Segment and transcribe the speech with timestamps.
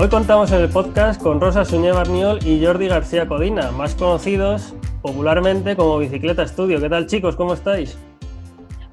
[0.00, 4.72] Hoy contamos en el podcast con Rosa Suñé Barniol y Jordi García Codina, más conocidos
[5.02, 6.80] popularmente como Bicicleta Estudio.
[6.80, 7.36] ¿Qué tal chicos?
[7.36, 7.98] ¿Cómo estáis?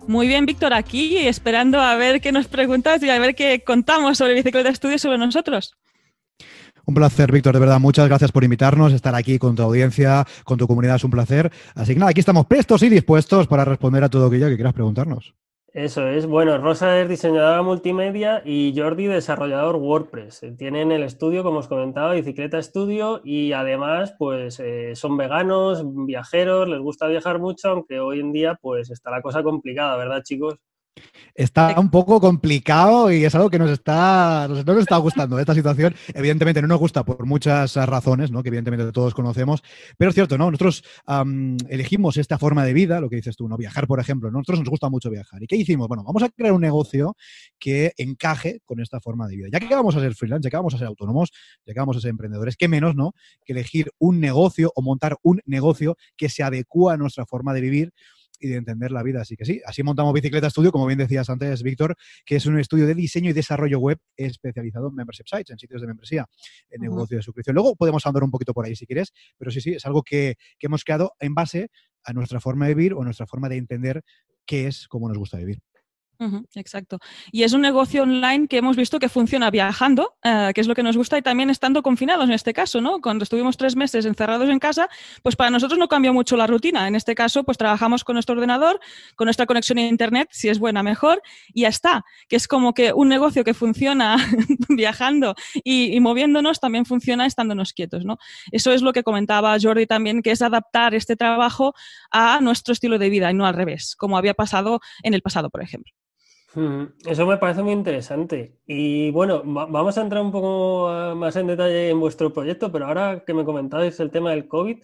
[0.06, 4.18] Muy bien, Víctor, aquí esperando a ver qué nos preguntas y a ver qué contamos
[4.18, 5.78] sobre Bicicleta Estudio sobre nosotros.
[6.84, 7.80] Un placer, Víctor, de verdad.
[7.80, 11.50] Muchas gracias por invitarnos, estar aquí con tu audiencia, con tu comunidad, es un placer.
[11.74, 14.74] Así que nada, aquí estamos prestos y dispuestos para responder a todo aquello que quieras
[14.74, 15.34] preguntarnos.
[15.78, 16.26] Eso es.
[16.26, 20.44] Bueno, Rosa es diseñadora multimedia y Jordi desarrollador WordPress.
[20.58, 26.68] Tienen el estudio, como os comentaba, Bicicleta Estudio y además pues eh, son veganos, viajeros,
[26.68, 30.56] les gusta viajar mucho, aunque hoy en día pues está la cosa complicada, ¿verdad chicos?
[31.34, 35.54] Está un poco complicado y es algo que nos está, nos, nos está gustando esta
[35.54, 35.96] situación.
[36.14, 38.44] Evidentemente no nos gusta por muchas razones, ¿no?
[38.44, 39.62] que evidentemente todos conocemos,
[39.98, 40.50] pero es cierto, ¿no?
[40.52, 40.84] Nosotros
[41.70, 43.58] elegimos esta forma de vida, lo que dices tú, ¿no?
[43.58, 44.32] Viajar, por ejemplo.
[44.32, 45.42] Nosotros nos gusta mucho viajar.
[45.44, 45.88] ¿Y qué hicimos?
[45.88, 47.16] Bueno, vamos a crear un negocio
[47.60, 49.48] que encaje con esta forma de vida.
[49.52, 51.32] Ya que vamos a ser freelance, ya que vamos a ser autónomos,
[51.66, 53.14] ya que vamos a ser emprendedores, qué menos, ¿no?
[53.46, 57.62] Que elegir un negocio o montar un negocio que se adecua a nuestra forma de
[57.62, 57.94] vivir
[58.40, 59.22] y de entender la vida.
[59.22, 62.60] Así que sí, así montamos Bicicleta Studio, como bien decías antes, Víctor, que es un
[62.60, 66.26] estudio de diseño y desarrollo web especializado en membership sites, en sitios de membresía,
[66.70, 67.56] en negocio de suscripción.
[67.56, 70.36] Luego podemos andar un poquito por ahí si quieres, pero sí, sí, es algo que,
[70.60, 71.70] que hemos creado en base
[72.04, 74.04] a nuestra forma de vivir o nuestra forma de entender
[74.46, 75.60] qué es, cómo nos gusta vivir
[76.56, 77.00] exacto.
[77.32, 80.76] Y es un negocio online que hemos visto que funciona viajando, eh, que es lo
[80.76, 83.02] que nos gusta, y también estando confinados en este caso, ¿no?
[83.02, 84.90] Cuando estuvimos tres meses encerrados en casa,
[85.22, 86.88] pues para nosotros no cambió mucho la rutina.
[86.88, 88.80] En este caso, pues trabajamos con nuestro ordenador,
[89.16, 91.22] con nuestra conexión a Internet, si es buena, mejor,
[91.54, 92.04] y ya está.
[92.28, 94.18] Que es como que un negocio que funciona
[94.70, 98.18] viajando y, moviéndonos también funciona estándonos quietos, ¿no?
[98.52, 101.74] Eso es lo que comentaba Jordi también, que es adaptar este trabajo
[102.12, 105.50] a nuestro estilo de vida y no al revés, como había pasado en el pasado,
[105.50, 105.94] por ejemplo.
[107.06, 108.60] Eso me parece muy interesante.
[108.66, 113.24] Y bueno, vamos a entrar un poco más en detalle en vuestro proyecto, pero ahora
[113.26, 114.78] que me comentabais el tema del COVID,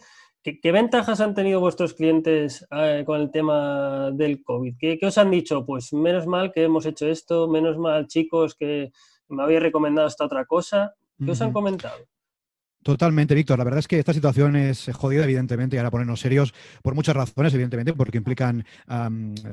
[0.44, 4.76] ¿qué, ventajas han tenido vuestros clientes eh, con el tema del COVID?
[4.78, 5.66] ¿Qué, os han dicho?
[5.66, 8.92] Pues menos mal que hemos hecho esto, menos mal chicos que
[9.30, 10.94] me habéis recomendado esta otra cosa.
[11.24, 11.96] ¿Qué os han comentado?
[12.84, 13.58] Totalmente, Víctor.
[13.58, 17.16] La verdad es que esta situación es jodida, evidentemente, y ahora ponernos serios por muchas
[17.16, 18.66] razones, evidentemente, porque implican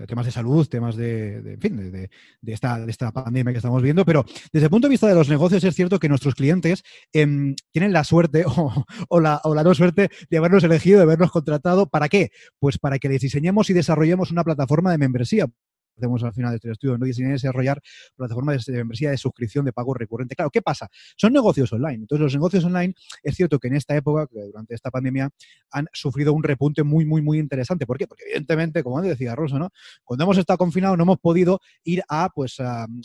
[0.06, 2.10] temas de salud, temas de, en fin, de,
[2.52, 4.04] esta, de esta pandemia que estamos viendo.
[4.04, 6.82] Pero desde el punto de vista de los negocios, es cierto que nuestros clientes
[7.12, 8.44] em, tienen la suerte
[9.08, 11.88] o, la, o la no suerte de habernos elegido, de habernos contratado.
[11.88, 12.30] ¿Para qué?
[12.58, 15.46] Pues para que les diseñemos y desarrollemos una plataforma de membresía
[16.00, 17.06] hacemos al final de este estudio, ¿no?
[17.06, 17.80] y desarrollar
[18.16, 20.34] plataformas de membresía de suscripción de pago recurrente.
[20.34, 20.88] Claro, ¿qué pasa?
[21.16, 21.96] Son negocios online.
[21.96, 25.30] Entonces, los negocios online, es cierto que en esta época, durante esta pandemia,
[25.70, 27.86] han sufrido un repunte muy, muy, muy interesante.
[27.86, 28.06] ¿Por qué?
[28.06, 29.70] Porque evidentemente, como decía Rosa, ¿no?
[30.04, 32.58] Cuando hemos estado confinados no hemos podido ir a, pues,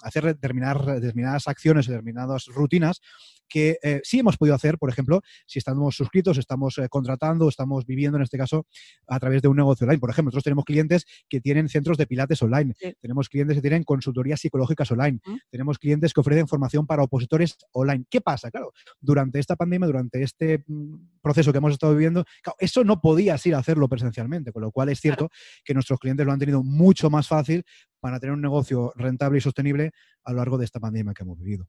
[0.03, 3.01] hacer determinadas acciones, determinadas rutinas
[3.47, 7.85] que eh, sí hemos podido hacer, por ejemplo, si estamos suscritos, estamos eh, contratando, estamos
[7.85, 8.65] viviendo en este caso
[9.07, 9.99] a través de un negocio online.
[9.99, 13.83] Por ejemplo, nosotros tenemos clientes que tienen centros de pilates online, tenemos clientes que tienen
[13.83, 15.19] consultorías psicológicas online,
[15.49, 18.05] tenemos clientes que ofrecen formación para opositores online.
[18.09, 18.51] ¿Qué pasa?
[18.51, 22.25] Claro, durante esta pandemia, durante este mm, proceso que hemos estado viviendo,
[22.59, 25.29] eso no podías ir a hacerlo presencialmente, con lo cual es cierto
[25.63, 27.63] que nuestros clientes lo han tenido mucho más fácil
[27.99, 29.91] para tener un negocio rentable y sostenible
[30.23, 31.67] a lo largo de esta pandemia que hemos vivido.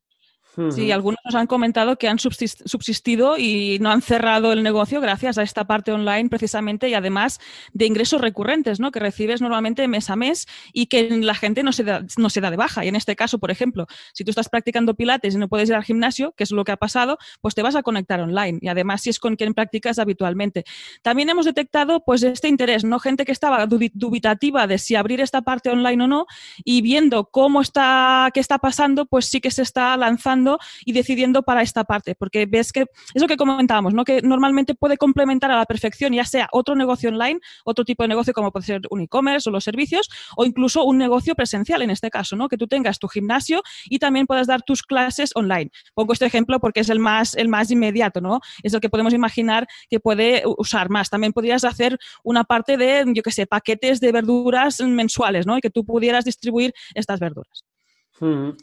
[0.71, 5.37] Sí, algunos nos han comentado que han subsistido y no han cerrado el negocio gracias
[5.37, 7.39] a esta parte online precisamente y además
[7.73, 8.91] de ingresos recurrentes, ¿no?
[8.91, 12.41] Que recibes normalmente mes a mes y que la gente no se, da, no se
[12.41, 12.83] da de baja.
[12.83, 15.75] Y en este caso, por ejemplo, si tú estás practicando pilates y no puedes ir
[15.75, 18.67] al gimnasio, que es lo que ha pasado, pues te vas a conectar online y
[18.67, 20.63] además si es con quien practicas habitualmente.
[21.03, 22.97] También hemos detectado pues este interés, ¿no?
[22.99, 26.25] Gente que estaba dubitativa de si abrir esta parte online o no
[26.65, 30.46] y viendo cómo está, qué está pasando, pues sí que se está lanzando
[30.85, 34.05] y decidiendo para esta parte, porque ves que es lo que comentábamos, ¿no?
[34.05, 38.09] que normalmente puede complementar a la perfección ya sea otro negocio online, otro tipo de
[38.09, 41.89] negocio como puede ser un e-commerce o los servicios, o incluso un negocio presencial en
[41.89, 42.47] este caso, ¿no?
[42.47, 45.71] que tú tengas tu gimnasio y también puedas dar tus clases online.
[45.93, 48.39] Pongo este ejemplo porque es el más, el más inmediato, ¿no?
[48.63, 51.09] es el que podemos imaginar que puede usar más.
[51.09, 55.57] También podrías hacer una parte de, yo qué sé, paquetes de verduras mensuales ¿no?
[55.57, 57.66] y que tú pudieras distribuir estas verduras.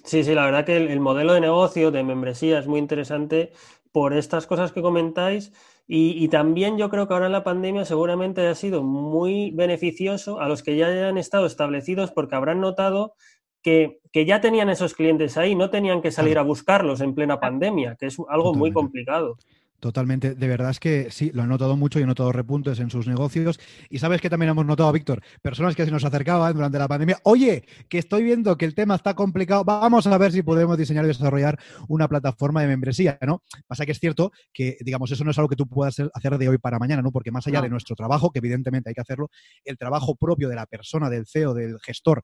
[0.04, 3.52] Sí, sí, la verdad que el, modelo de negocio de membresía es muy interesante
[3.92, 5.52] por estas cosas que comentáis
[5.86, 10.48] y, también yo creo que ahora en la pandemia seguramente ha sido muy beneficioso a
[10.48, 13.14] los que ya hayan estado establecidos porque habrán notado
[13.62, 17.96] que, ya tenían esos clientes ahí, no tenían que salir a buscarlos en plena pandemia,
[17.96, 19.36] que es algo muy complicado.
[19.84, 20.34] Totalmente.
[20.34, 23.06] De verdad es que sí, lo he notado mucho y he notado repuntes en sus
[23.06, 23.60] negocios.
[23.90, 27.18] Y sabes que también hemos notado, Víctor, personas que se nos acercaban durante la pandemia.
[27.24, 29.62] Oye, que estoy viendo que el tema está complicado.
[29.62, 33.42] Vamos a ver si podemos diseñar y desarrollar una plataforma de membresía, ¿no?
[33.66, 36.48] Pasa que es cierto que, digamos, eso no es algo que tú puedas hacer de
[36.48, 37.12] hoy para mañana, ¿no?
[37.12, 39.28] Porque más allá de nuestro trabajo, que evidentemente hay que hacerlo,
[39.66, 42.22] el trabajo propio de la persona, del CEO, del gestor,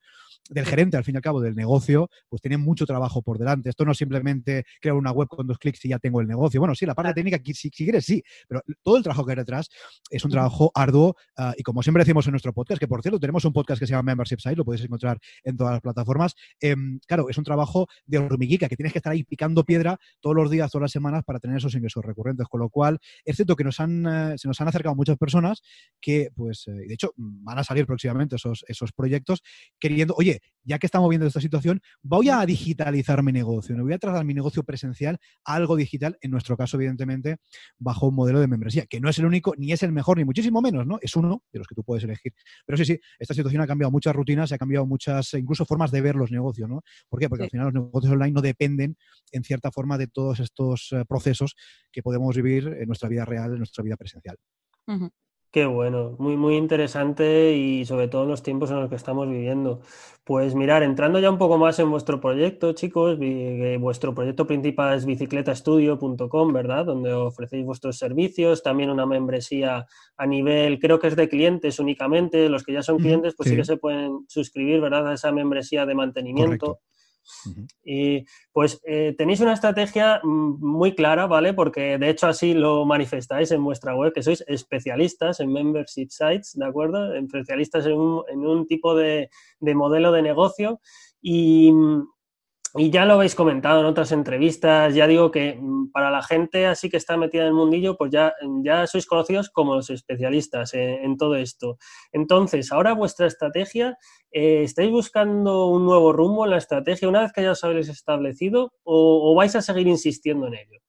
[0.49, 3.69] del gerente, al fin y al cabo, del negocio, pues tiene mucho trabajo por delante.
[3.69, 6.59] Esto no es simplemente crear una web con dos clics y ya tengo el negocio.
[6.59, 9.69] Bueno, sí, la parte técnica si, quieres, sí, pero todo el trabajo que hay detrás
[10.11, 13.21] es un trabajo arduo ah, y como siempre decimos en nuestro podcast, que por cierto
[13.21, 16.35] tenemos un podcast que se llama Membership Site, lo podéis encontrar en todas las plataformas,
[16.61, 20.37] em, claro, es un trabajo de hormiguica que tienes que estar ahí picando piedra todos
[20.37, 23.57] los días, todas las semanas para tener esos ingresos recurrentes, con lo cual es cierto
[23.57, 25.63] que nos han, eh, se nos han acercado muchas personas
[26.01, 29.43] que, pues, eh, de hecho, van a salir próximamente esos, esos proyectos
[29.79, 33.93] queriendo, oye, ya que estamos viendo esta situación, voy a digitalizar mi negocio, me voy
[33.93, 37.30] a trasladar mi negocio presencial a algo digital, en nuestro caso, evidentemente,
[37.79, 40.25] bajo un modelo de membresía, que no es el único, ni es el mejor, ni
[40.25, 40.99] muchísimo menos, ¿no?
[41.01, 42.33] Es uno de los que tú puedes elegir.
[42.67, 46.01] Pero sí, sí, esta situación ha cambiado muchas rutinas, ha cambiado muchas, incluso formas de
[46.01, 46.83] ver los negocios, ¿no?
[47.09, 47.29] ¿Por qué?
[47.29, 48.97] Porque al final los negocios online no dependen,
[49.33, 51.55] en cierta forma, de todos estos eh, procesos
[51.93, 54.37] que podemos vivir en nuestra vida real, en nuestra vida presencial.
[55.53, 59.29] Qué bueno, muy, muy interesante y sobre todo en los tiempos en los que estamos
[59.29, 59.81] viviendo.
[60.23, 63.19] Pues mirar, entrando ya un poco más en vuestro proyecto, chicos,
[63.81, 66.85] vuestro proyecto principal es bicicletastudio.com, ¿verdad?
[66.85, 69.87] Donde ofrecéis vuestros servicios, también una membresía
[70.17, 73.57] a nivel, creo que es de clientes únicamente, los que ya son clientes, pues sí,
[73.57, 75.09] que se pueden suscribir, ¿verdad?
[75.09, 76.79] A esa membresía de mantenimiento.
[77.85, 81.55] Y pues eh, tenéis una estrategia mm, muy clara, ¿vale?
[81.55, 86.53] Porque de hecho así lo manifestáis en vuestra web, que sois especialistas en membership sites,
[86.55, 87.15] ¿de acuerdo?
[87.15, 89.31] Especialistas en un, en un tipo de,
[89.61, 90.81] de modelo de negocio.
[91.23, 91.73] Y,
[92.75, 96.67] y ya lo habéis comentado en otras entrevistas, ya digo que mm, para la gente
[96.67, 98.33] así que está metida en el mundillo, pues ya,
[98.63, 101.79] ya sois conocidos como los especialistas en, todo esto.
[102.13, 103.99] Entonces, ahora vuestra estrategia,
[104.31, 107.89] eh, ¿estáis buscando un nuevo rumbo en la estrategia una vez que ya os habéis
[107.89, 110.81] establecido o, o vais a seguir insistiendo en ello?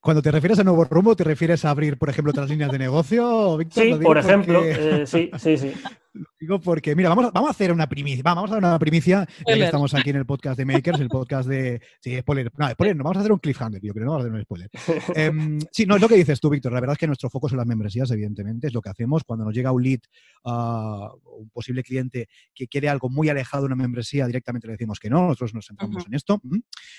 [0.00, 2.78] Cuando te refieres a nuevo rumbo, ¿te refieres a abrir, por ejemplo, otras líneas de
[2.78, 3.84] negocio, Víctor?
[3.84, 5.72] Sí, por ejemplo, eh, sí, sí, sí.
[6.38, 8.22] digo porque, mira, vamos a, vamos a hacer una primicia.
[8.22, 11.08] Vamos a dar una primicia, ya que estamos aquí en el podcast de Makers, el
[11.08, 11.80] podcast de.
[12.00, 12.50] Sí, spoiler.
[12.56, 14.42] No, spoiler, no, vamos a hacer un cliffhanger, yo creo, no vamos a hacer un
[14.42, 14.70] spoiler.
[15.14, 16.72] Em, sí, no, es lo que dices tú, Víctor.
[16.72, 18.68] La verdad es que nuestro foco son las membresías, evidentemente.
[18.68, 20.00] Es lo que hacemos cuando nos llega un lead,
[20.44, 24.98] a un posible cliente que quiere algo muy alejado de una membresía, directamente le decimos
[24.98, 26.40] que no, nosotros nos centramos en esto.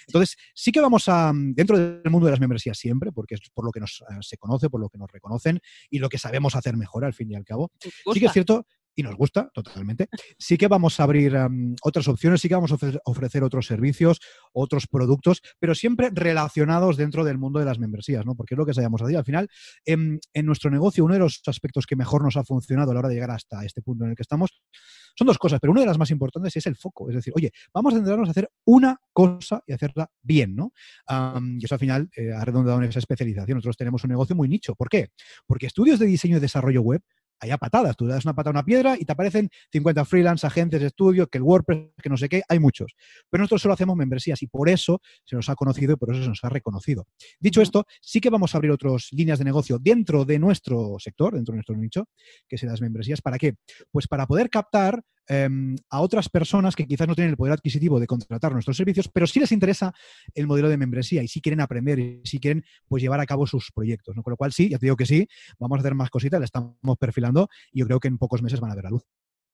[0.08, 3.66] Entonces, sí que vamos a, dentro del mundo de las membresías siempre, porque es por
[3.66, 5.60] lo que nos eh, se conoce, por lo que nos reconocen
[5.90, 7.72] y lo que sabemos hacer mejor, al fin y al cabo.
[7.80, 8.66] Sí que es cierto
[8.96, 10.08] y nos gusta totalmente,
[10.38, 11.38] sí que vamos a abrir
[11.82, 14.20] otras opciones, sí que vamos a ofrecer, otros servicios,
[14.54, 18.36] otros productos, pero siempre relacionados dentro del mundo de las membresías, ¿no?
[18.36, 19.20] Porque es lo que a día.
[19.20, 19.50] Al final,
[19.86, 23.10] en, nuestro negocio, uno de los aspectos que mejor nos ha funcionado a la hora
[23.10, 24.62] de llegar hasta este punto en el que estamos
[25.18, 27.10] son dos cosas, pero una de las más importantes es el foco.
[27.10, 30.72] Es decir, oye, vamos a centrarnos a hacer una cosa y hacerla bien, ¿no?
[31.60, 33.58] y eso al final eh, ha redundado en esa especialización.
[33.58, 34.76] Nosotros tenemos un negocio muy nicho.
[34.76, 35.10] ¿Por qué?
[35.46, 37.02] Porque estudios de diseño y desarrollo web
[37.42, 37.96] hay patadas.
[37.98, 40.88] Tú le das una pata a una piedra y te aparecen 50 freelance, agentes de
[40.88, 42.94] estudio, que el WordPress, que no sé qué, hay muchos.
[43.30, 46.24] Pero nosotros solo hacemos membresías y por eso se nos ha conocido y por eso
[46.24, 47.08] se nos ha reconocido.
[47.40, 51.34] Dicho esto, sí que vamos a abrir otras líneas de negocio dentro de nuestro sector,
[51.34, 52.06] dentro de nuestro nicho,
[52.48, 53.22] que son las membresías.
[53.22, 53.56] ¿Para qué?
[53.92, 55.02] Pues para poder captar
[55.34, 59.08] Em, a otras personas que quizás no tienen el poder adquisitivo de contratar nuestros servicios,
[59.08, 59.94] pero sí les interesa
[60.36, 63.48] el modelo de membresía y sí quieren aprender y sí quieren pues, llevar a cabo
[63.48, 64.14] sus proyectos.
[64.14, 66.46] Con lo cual, sí, ya te digo que sí, vamos a hacer más cositas, le
[66.46, 69.06] estamos perfilando y yo creo que en pocos meses van a ver la luz.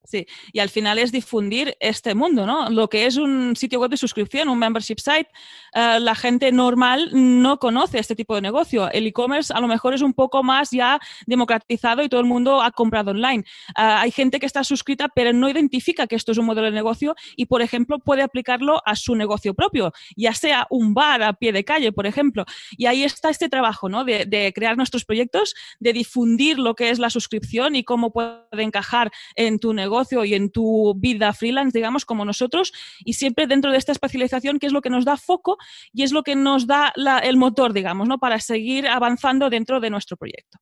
[0.07, 2.69] Sí, y al final es difundir este mundo, ¿no?
[2.69, 5.27] Lo que es un sitio web de suscripción, un membership site,
[5.73, 8.89] eh, la gente normal no conoce este tipo de negocio.
[8.89, 12.61] El e-commerce a lo mejor es un poco más ya democratizado y todo el mundo
[12.61, 13.43] ha comprado online.
[13.71, 16.71] Eh, hay gente que está suscrita pero no identifica que esto es un modelo de
[16.71, 21.33] negocio y, por ejemplo, puede aplicarlo a su negocio propio, ya sea un bar a
[21.33, 22.45] pie de calle, por ejemplo.
[22.77, 24.05] Y ahí está este trabajo, ¿no?
[24.05, 28.37] De, de crear nuestros proyectos, de difundir lo que es la suscripción y cómo puede
[28.53, 32.73] encajar en tu negocio y en tu vida freelance, digamos, como nosotros,
[33.03, 35.57] y siempre dentro de esta especialización, que es lo que nos da foco
[35.93, 38.17] y es lo que nos da el motor, digamos, ¿no?
[38.19, 40.59] Para seguir avanzando dentro de nuestro proyecto.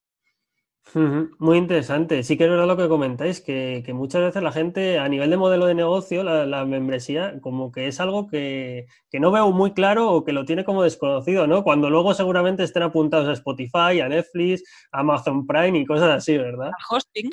[0.94, 2.24] Muy interesante.
[2.24, 5.36] Sí que es verdad lo que comentáis, que, muchas veces la gente a nivel de
[5.36, 10.24] modelo de negocio, la, membresía, como que es algo que, no veo muy claro o
[10.24, 11.64] que lo tiene como desconocido, ¿no?
[11.64, 16.38] Cuando luego seguramente estén apuntados a Spotify, a Netflix, a Amazon Prime y cosas así,
[16.38, 16.70] ¿verdad?
[16.70, 17.30] A hosting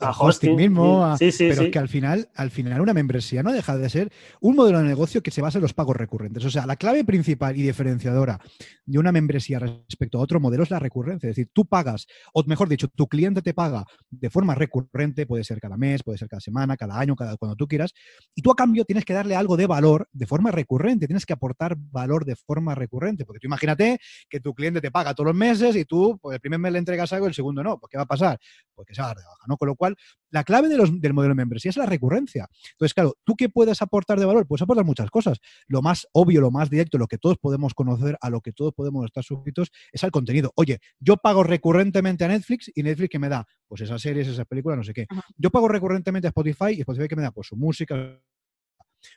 [0.00, 3.76] a hosting mismo, sí, sí, pero que al final, al final una membresía no deja
[3.76, 6.44] de ser un modelo de negocio que se basa en los pagos recurrentes.
[6.44, 8.40] O sea, la clave principal y diferenciadora
[8.84, 11.28] de una membresía respecto a otro modelo es la recurrencia.
[11.28, 15.44] Es decir, tú pagas, o mejor dicho, tu cliente te paga de forma recurrente, puede
[15.44, 17.92] ser cada mes, puede ser cada semana, cada año, cada cuando tú quieras,
[18.34, 21.32] y tú a cambio tienes que darle algo de valor de forma recurrente, tienes que
[21.32, 25.36] aportar valor de forma recurrente, porque tú imagínate que tu cliente te paga todos los
[25.36, 27.90] meses y tú pues, el primer mes le entregas algo y el segundo no, pues
[27.90, 28.38] ¿qué va a pasar?
[28.74, 29.56] Pues que se va a dar de baja, ¿no?
[29.56, 29.96] Con lo cual,
[30.30, 32.48] la clave del modelo de membresía es la recurrencia.
[32.72, 34.46] Entonces, claro, ¿tú qué puedes aportar de valor?
[34.46, 35.38] Puedes aportar muchas cosas.
[35.66, 38.72] Lo más obvio, lo más directo, lo que todos podemos conocer, a lo que todos
[38.72, 40.52] podemos estar suscritos, es al contenido.
[40.54, 44.46] Oye, yo pago recurrentemente a Netflix y Netflix que me da, pues esas series, esas
[44.46, 45.06] películas, no sé qué.
[45.36, 48.20] Yo pago recurrentemente a Spotify y Spotify que me da, pues su música,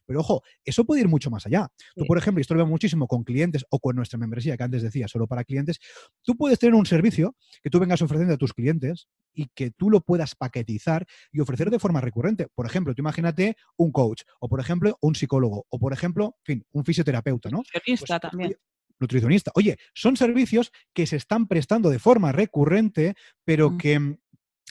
[0.05, 1.67] pero ojo, eso puede ir mucho más allá.
[1.95, 4.63] Tú, por ejemplo, y esto lo veo muchísimo con clientes o con nuestra membresía, que
[4.63, 5.79] antes decía solo para clientes,
[6.23, 9.89] tú puedes tener un servicio que tú vengas ofreciendo a tus clientes y que tú
[9.89, 12.47] lo puedas paquetizar y ofrecer de forma recurrente.
[12.55, 16.45] Por ejemplo, tú imagínate un coach, o por ejemplo, un psicólogo, o por ejemplo, en
[16.45, 17.57] fin, un fisioterapeuta, ¿no?
[17.57, 18.55] Nutricionista pues, también.
[18.99, 19.51] nutricionista.
[19.55, 24.17] Oye, son servicios que se están prestando de forma recurrente, pero que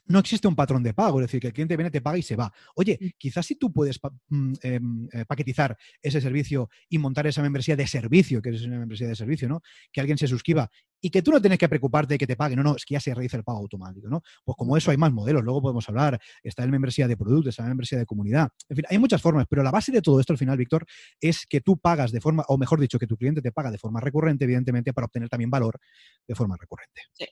[0.06, 2.22] no existe un patrón de pago, es decir, que el cliente viene, te paga y
[2.22, 2.52] se va.
[2.74, 3.06] Oye, mm.
[3.18, 7.86] quizás si tú puedes mm, em, eh, paquetizar ese servicio y montar esa membresía de
[7.86, 9.62] servicio, que es una membresía de servicio, ¿no?
[9.92, 10.70] Que alguien se suscriba
[11.00, 12.94] y que tú no tienes que preocuparte de que te pague, no, no, es que
[12.94, 14.22] ya se realiza el pago automático, ¿no?
[14.42, 17.62] Pues como eso hay más modelos, luego podemos hablar, está la membresía de productos, está
[17.62, 20.32] la membresía de comunidad, en fin, hay muchas formas, pero la base de todo esto
[20.32, 20.86] al final, Víctor,
[21.20, 23.78] es que tú pagas de forma, o mejor dicho, que tu cliente te paga de
[23.78, 25.78] forma recurrente, evidentemente, para obtener también valor
[26.26, 27.02] de forma recurrente.
[27.12, 27.26] Sí.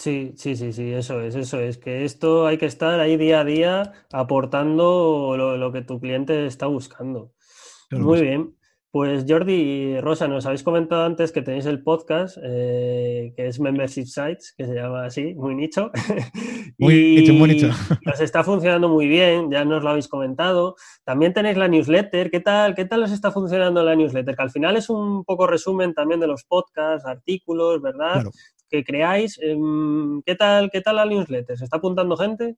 [0.00, 3.40] Sí, sí, sí, sí, eso es, eso es, que esto hay que estar ahí día
[3.40, 7.34] a día aportando lo, que tu cliente está buscando.
[7.90, 8.56] Muy bien.
[8.90, 13.60] Pues Jordi y Rosa, nos habéis comentado antes que tenéis el podcast, eh, que es
[13.60, 15.90] Membership Sites, que se llama así, muy nicho.
[16.78, 17.68] Muy nicho, muy nicho.
[18.10, 20.76] Os está funcionando muy bien, ya nos lo habéis comentado.
[21.04, 24.34] También tenéis la newsletter, ¿qué tal, qué tal os está funcionando la newsletter?
[24.34, 28.12] Que al final es un poco resumen también de los podcasts, artículos, ¿verdad?
[28.12, 28.30] Claro
[28.70, 29.38] que creáis.
[29.42, 31.58] Em, ¿Qué tal, qué tal la newsletter?
[31.58, 32.56] ¿Se está apuntando gente?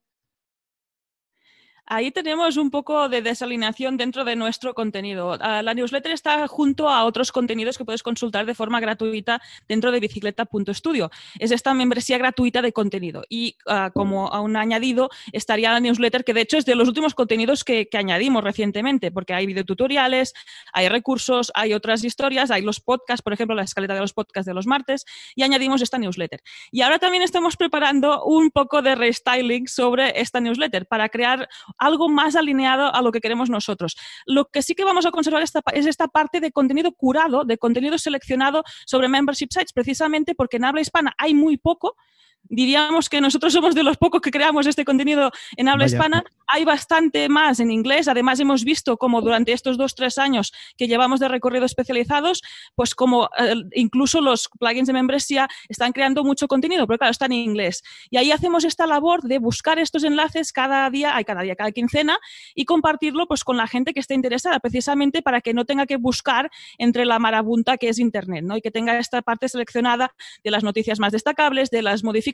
[1.87, 5.37] Ahí tenemos un poco de desalineación dentro de nuestro contenido.
[5.41, 9.91] Ah, la newsletter está junto a otros contenidos que puedes consultar de forma gratuita dentro
[9.91, 11.11] de bicicleta.studio.
[11.41, 13.25] Es esta membresía gratuita de contenido.
[13.29, 16.87] Y ah, como a un añadido estaría la newsletter, que de hecho es de los
[16.87, 20.35] últimos contenidos que, añadimos recientemente, porque hay videotutoriales,
[20.73, 24.47] hay recursos, hay otras historias, hay los podcasts, por ejemplo, la escaleta de los podcasts
[24.47, 26.43] de los martes, y añadimos esta newsletter.
[26.71, 31.49] Y ahora también estamos preparando un poco de restyling sobre esta newsletter para crear
[31.83, 33.97] algo más alineado a lo que queremos nosotros.
[34.27, 37.99] Lo que sí que vamos a conservar es esta parte de contenido curado, de contenido
[37.99, 41.97] seleccionado sobre membership sites, precisamente porque en habla hispana hay muy poco
[42.45, 46.25] diríamos que nosotros somos de los pocos que creamos este contenido en habla hispana.
[46.47, 48.09] Hay bastante más en inglés.
[48.09, 52.43] Además, hemos visto como durante estos dos, tres años que llevamos de recorrido especializados,
[52.75, 57.27] pues como eh, incluso los plugins de membresía están creando mucho contenido, pero claro, está
[57.27, 57.83] en inglés.
[58.11, 61.73] Y ahí hacemos esta labor de buscar estos enlaces cada día, hay cada día, cada
[61.73, 62.19] quincena,
[62.55, 65.97] y compartirlo pues con la gente que esté interesada, precisamente para que no tenga que
[65.97, 68.57] buscar entre la marabunta que es Internet, ¿no?
[68.57, 72.32] Y que tenga esta parte seleccionada de las noticias más destacables, de las modificaciones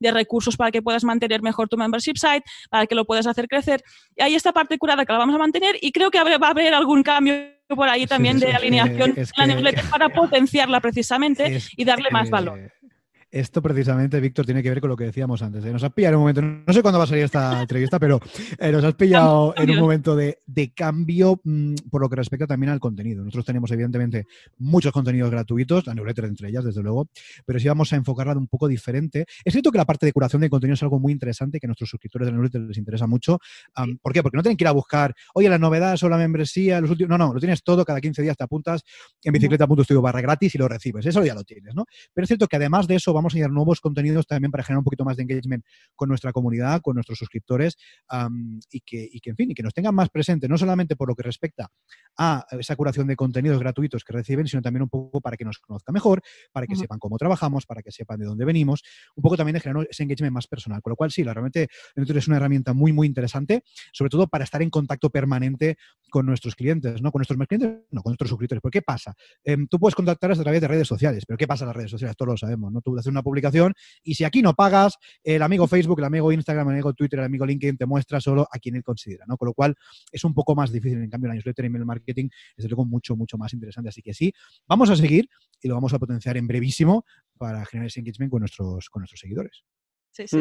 [0.00, 3.48] de recursos para que puedas mantener mejor tu membership site, para que lo puedas hacer
[3.48, 3.82] crecer.
[4.16, 6.50] Y hay esta parte curada que la vamos a mantener y creo que va a
[6.50, 7.34] haber algún cambio
[7.68, 12.70] por ahí también de alineación en la newsletter para potenciarla precisamente y darle más valor.
[13.32, 15.64] Esto precisamente, Víctor, tiene que ver con lo que decíamos antes.
[15.64, 15.72] ¿eh?
[15.72, 18.20] Nos has pillado en un momento, no sé cuándo va a salir esta entrevista, pero
[18.58, 20.36] eh, nos has pillado en un momento de,
[20.76, 23.24] cambio mm, por lo que respecta también al contenido.
[23.24, 24.26] Nosotros tenemos, evidentemente,
[24.58, 27.08] muchos contenidos gratuitos, la newsletter entre ellas, desde luego,
[27.46, 29.24] pero sí vamos a enfocarla de un poco diferente.
[29.42, 31.68] Es cierto que la parte de curación de contenido es algo muy interesante que a
[31.68, 33.38] nuestros suscriptores de la newsletter les interesa mucho.
[34.02, 34.22] ¿Por qué?
[34.22, 37.08] Porque no tienen que ir a buscar, oye, las novedades o la membresía, los últimos.
[37.08, 38.82] No, no, lo tienes todo, cada 15 días te apuntas
[39.22, 41.06] en bicicleta.studio barra gratis y lo recibes.
[41.06, 41.86] Eso ya lo tienes, ¿no?
[42.12, 44.78] Pero es cierto que además de eso, vamos a ir nuevos contenidos también para generar
[44.78, 45.64] un poquito más de engagement
[45.94, 47.76] con nuestra comunidad, con nuestros suscriptores
[48.70, 51.08] y, que, y que, en fin, y que nos tengan más presente, no solamente por
[51.08, 51.70] lo que respecta
[52.16, 55.58] a esa curación de contenidos gratuitos que reciben, sino también un poco para que nos
[55.58, 58.82] conozcan mejor, para que sepan cómo trabajamos, para que sepan de dónde venimos,
[59.16, 60.82] un poco también de generar ese engagement más personal.
[60.82, 64.44] Con lo cual, sí, la, realmente es una herramienta muy, muy interesante, sobre todo para
[64.44, 65.76] estar en contacto permanente
[66.10, 67.10] con nuestros clientes, ¿no?
[67.10, 68.60] Con nuestros clientes, no, con nuestros suscriptores.
[68.60, 69.14] ¿Por qué pasa?
[69.44, 71.90] Em, tú puedes contactarlos a través de redes sociales, pero ¿qué pasa en las redes
[71.90, 72.16] sociales?
[72.16, 72.80] Todos lo sabemos, ¿no?
[72.80, 76.68] Tú haces una publicación y si aquí no pagas, el amigo Facebook, el amigo Instagram,
[76.68, 79.36] el amigo Twitter, el amigo LinkedIn te muestra solo a quien él considera, ¿no?
[79.36, 79.74] Con lo cual
[80.10, 81.02] es un poco más difícil.
[81.02, 83.88] En cambio, la newsletter y email marketing es luego mucho, mucho más interesante.
[83.88, 84.32] Así que sí,
[84.66, 85.28] vamos a seguir
[85.60, 87.04] y lo vamos a potenciar en brevísimo
[87.38, 89.64] para generar ese engagement con nuestros, con nuestros seguidores.
[90.10, 90.38] Sí, sí.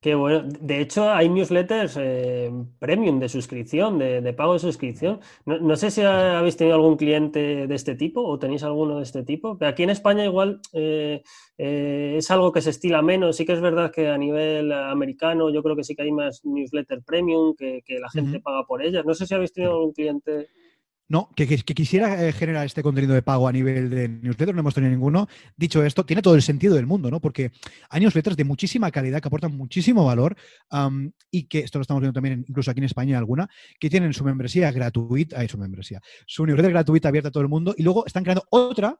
[0.00, 0.42] Qué bueno.
[0.60, 5.20] De hecho, hay newsletters eh, premium de suscripción, de, pago de suscripción.
[5.46, 9.24] No, sé si habéis tenido algún cliente de este tipo o tenéis alguno de este
[9.24, 9.56] tipo.
[9.58, 11.22] Pero aquí en España igual eh,
[11.58, 13.36] eh, es algo que se estila menos.
[13.36, 16.44] Sí que es verdad que a nivel americano yo creo que sí que hay más
[16.44, 19.04] newsletter premium, que, la gente paga por ellas.
[19.06, 20.48] No sé si habéis tenido algún cliente
[21.08, 24.74] no, que, quisiera eh, generar este contenido de pago a nivel de newsletter, no hemos
[24.74, 25.28] tenido ninguno.
[25.56, 27.20] Dicho esto, tiene todo el sentido del mundo, ¿no?
[27.20, 27.52] Porque
[27.90, 30.36] hay newsletters de muchísima calidad que aportan muchísimo valor
[31.30, 33.48] y que, esto lo estamos viendo también incluso aquí en España alguna,
[33.78, 37.48] que tienen su membresía gratuita, hay su membresía, su newsletter gratuita abierta a todo el
[37.48, 38.98] mundo y luego están creando otra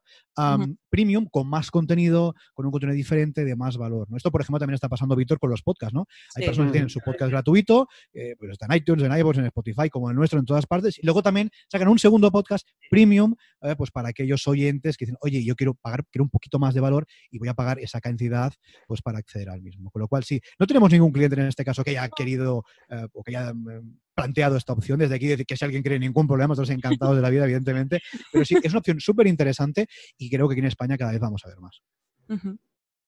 [0.88, 4.08] premium con más contenido, con un contenido diferente, de más valor.
[4.10, 4.16] ¿no?
[4.16, 6.06] Esto, por ejemplo, también está pasando, Víctor, con los podcasts, ¿no?
[6.34, 9.46] Hay personas que tienen su podcast gratuito, eh, pues está en iTunes, en iVoox, en
[9.46, 12.68] Spotify, como el nuestro, en todas partes, y luego también sacan un un segundo podcast
[12.90, 16.58] premium, eh, pues para aquellos oyentes que dicen, oye, yo quiero pagar, quiero un poquito
[16.58, 18.52] más de valor y voy a pagar esa cantidad
[18.86, 19.90] pues para acceder al mismo.
[19.90, 23.06] Con lo cual, sí, no tenemos ningún cliente en este caso que haya querido eh,
[23.14, 24.98] o que haya mm, planteado esta opción.
[24.98, 28.00] Desde aquí, decir que si alguien quiere ningún problema, estamos encantados de la vida, evidentemente.
[28.30, 29.86] Pero sí, es una opción súper interesante
[30.18, 31.80] y creo que aquí en España cada vez vamos a ver más.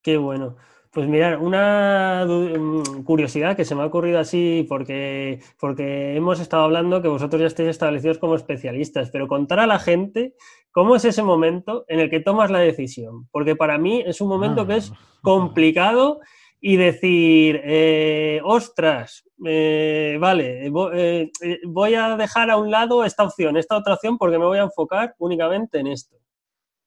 [0.02, 0.56] Qué bueno.
[0.90, 6.62] Pues mirar, una mm, curiosidad que se me ha ocurrido así porque, porque hemos estado
[6.62, 10.34] hablando que vosotros ya estáis establecidos como especialistas, pero contar a la gente
[10.70, 14.28] cómo es ese momento en el que tomas la decisión, porque para mí es un
[14.28, 14.98] momento que es ah.
[15.22, 16.20] complicado
[16.60, 21.30] y decir, eh, ostras, eh, vale, eh,
[21.66, 24.62] voy a dejar a un lado esta opción, esta otra opción, porque me voy a
[24.62, 26.16] enfocar únicamente en esto.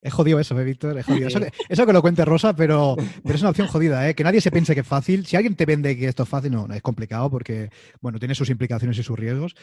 [0.02, 0.98] Es jodido eso, ¿eh, Víctor?
[0.98, 1.28] Es jodido.
[1.70, 4.16] Eso, que, lo cuente Rosa, pero, pero, es una opción jodida, ¿eh?
[4.16, 5.28] Que nadie se piense que es fácil.
[5.28, 7.70] Si alguien te vende que esto es fácil, no, es complicado porque,
[8.02, 9.54] bueno, tiene sus implicaciones y sus riesgos,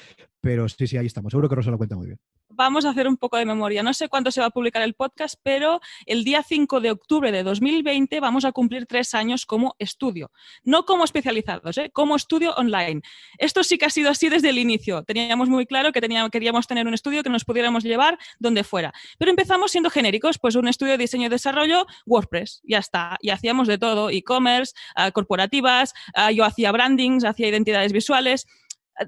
[0.40, 1.32] pero sí, sí, ahí estamos.
[1.32, 2.18] Seguro que Rosa lo cuenta muy bien.
[2.58, 3.84] Vamos a hacer un poco de memoria.
[3.84, 7.30] No sé cuándo se va a publicar el podcast, pero el día 5 de octubre
[7.30, 10.32] de 2020 vamos a cumplir tres años como estudio.
[10.64, 11.90] No como especializados, ¿eh?
[11.92, 13.02] como estudio online.
[13.38, 15.04] Esto sí que ha sido así desde el inicio.
[15.04, 18.92] Teníamos muy claro que teníamos, queríamos tener un estudio que nos pudiéramos llevar donde fuera.
[19.18, 23.18] Pero empezamos siendo genéricos pues un estudio de diseño y desarrollo, WordPress, ya está.
[23.20, 28.48] Y hacíamos de todo, e-commerce, ah, corporativas, ah, yo hacía brandings, hacía identidades visuales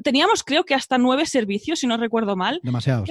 [0.03, 2.61] teníamos creo que hasta nueve servicios, si no recuerdo mal.
[2.63, 3.09] Demasiados.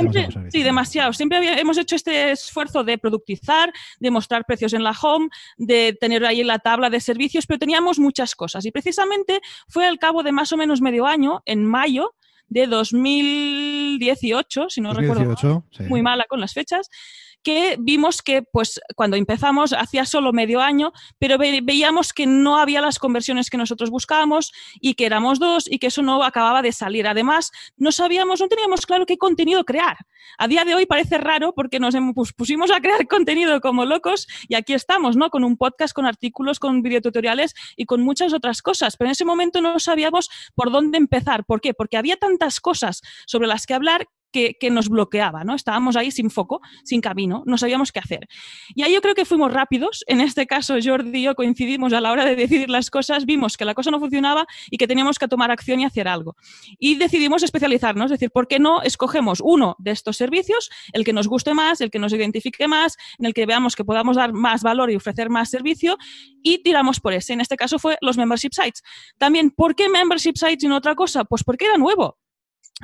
[0.49, 1.17] sí, demasiados.
[1.17, 6.25] Siempre hemos hecho este esfuerzo de productizar, de mostrar precios en la home, de tener
[6.25, 8.65] ahí la tabla de servicios, pero teníamos muchas cosas.
[8.65, 12.15] Y precisamente fue al cabo de más o menos medio año, en mayo
[12.49, 16.89] de 2018, si no recuerdo muy mala con las fechas,
[17.43, 22.81] que vimos que pues cuando empezamos hacía solo medio año, pero veíamos que no había
[22.81, 26.71] las conversiones que nosotros buscábamos y que éramos dos y que eso no acababa de
[26.71, 27.07] salir.
[27.07, 29.97] Además, no sabíamos, no teníamos claro qué contenido crear.
[30.37, 34.27] A día de hoy parece raro porque nos pues, pusimos a crear contenido como locos
[34.47, 35.29] y aquí estamos, ¿no?
[35.29, 38.97] Con un podcast, con artículos, con videotutoriales y con muchas otras cosas.
[38.97, 41.45] Pero en ese momento no sabíamos por dónde empezar.
[41.45, 41.73] ¿Por qué?
[41.73, 45.55] Porque había tantas cosas sobre las que hablar que, nos bloqueaba, ¿no?
[45.55, 48.27] Estábamos ahí sin foco, sin camino, no sabíamos qué hacer.
[48.75, 50.03] Y ahí yo creo que fuimos rápidos.
[50.07, 53.57] En este caso, Jordi y yo coincidimos a la hora de decidir las cosas, vimos
[53.57, 56.35] que la cosa no funcionaba y que teníamos que tomar acción y hacer algo.
[56.77, 61.13] Y decidimos especializarnos, es decir, ¿por qué no escogemos uno de estos servicios, el que
[61.13, 64.33] nos guste más, el que nos identifique más, en el que veamos que podamos dar
[64.33, 65.97] más valor y ofrecer más servicio
[66.43, 67.33] y tiramos por ese.
[67.33, 68.83] En este caso fue los membership sites.
[69.17, 71.23] También, ¿por qué membership sites y no otra cosa?
[71.25, 72.17] Pues porque era nuevo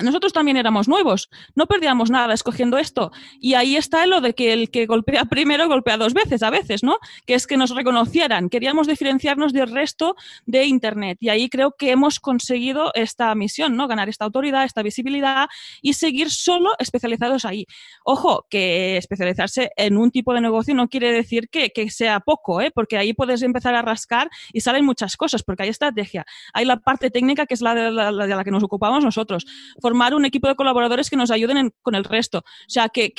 [0.04, 3.12] nosotros también éramos nuevos, no perdíamos nada escogiendo esto.
[3.40, 6.84] Y ahí está lo de que el que golpea primero golpea dos veces a veces,
[6.84, 6.98] ¿no?
[7.26, 8.50] Que es que nos reconocieran.
[8.50, 11.18] Queríamos diferenciarnos del resto de Internet.
[11.22, 13.88] Y ahí creo que hemos conseguido esta misión, ¿no?
[13.88, 15.48] Ganar esta autoridad, esta visibilidad
[15.82, 17.66] y seguir solo especializados ahí.
[18.04, 22.72] Ojo, que especializarse en un tipo de negocio no quiere decir que, sea poco, ¿eh?
[22.74, 26.26] Porque ahí puedes empezar a rascar y salen muchas cosas, porque hay estrategia.
[26.54, 29.46] Hay la parte técnica que es la de la, de la que nos ocupamos nosotros
[29.82, 32.40] formar un equipo de colaboradores que nos ayuden con el resto.
[32.40, 33.14] O sea, que,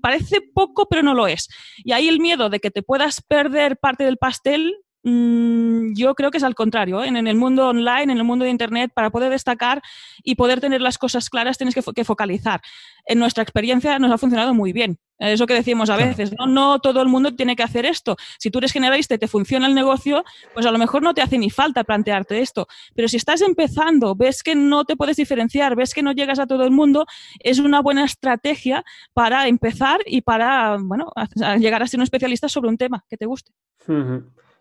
[0.00, 1.48] parece poco, pero no lo es.
[1.78, 6.38] Y ahí el miedo de que te puedas perder parte del pastel yo creo que
[6.38, 7.02] es al contrario.
[7.02, 7.08] ¿eh?
[7.08, 9.82] En, el mundo online, en el mundo de Internet, para poder destacar
[10.22, 12.60] y poder tener las cosas claras, tienes que focalizar
[13.06, 14.98] en nuestra experiencia nos ha funcionado muy bien.
[15.18, 16.46] Eso que decimos a veces, ¿no?
[16.46, 18.16] no todo el mundo tiene que hacer esto.
[18.38, 21.20] Si tú eres generalista y te funciona el negocio, pues a lo mejor no te
[21.20, 22.68] hace ni falta plantearte esto.
[22.94, 26.46] Pero si estás empezando, ves que no te puedes diferenciar, ves que no llegas a
[26.46, 27.04] todo el mundo,
[27.40, 28.82] es una buena estrategia
[29.12, 31.12] para empezar y para, bueno,
[31.58, 33.52] llegar a ser un especialista sobre un tema que te guste.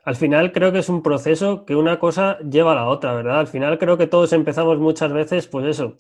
[0.05, 3.39] Al final creo que es un proceso que una cosa lleva a la otra, ¿verdad?
[3.39, 5.97] Al final creo que todos empezamos muchas veces, pues eso,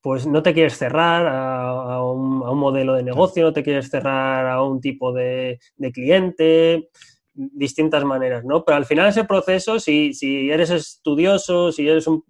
[0.00, 4.62] pues no te quieres cerrar a, un, modelo de negocio, no te quieres cerrar a
[4.62, 5.58] un tipo de,
[5.92, 6.90] cliente,
[7.34, 8.64] distintas maneras, ¿no?
[8.64, 12.22] Pero al final ese proceso, si, si eres estudioso, si eres un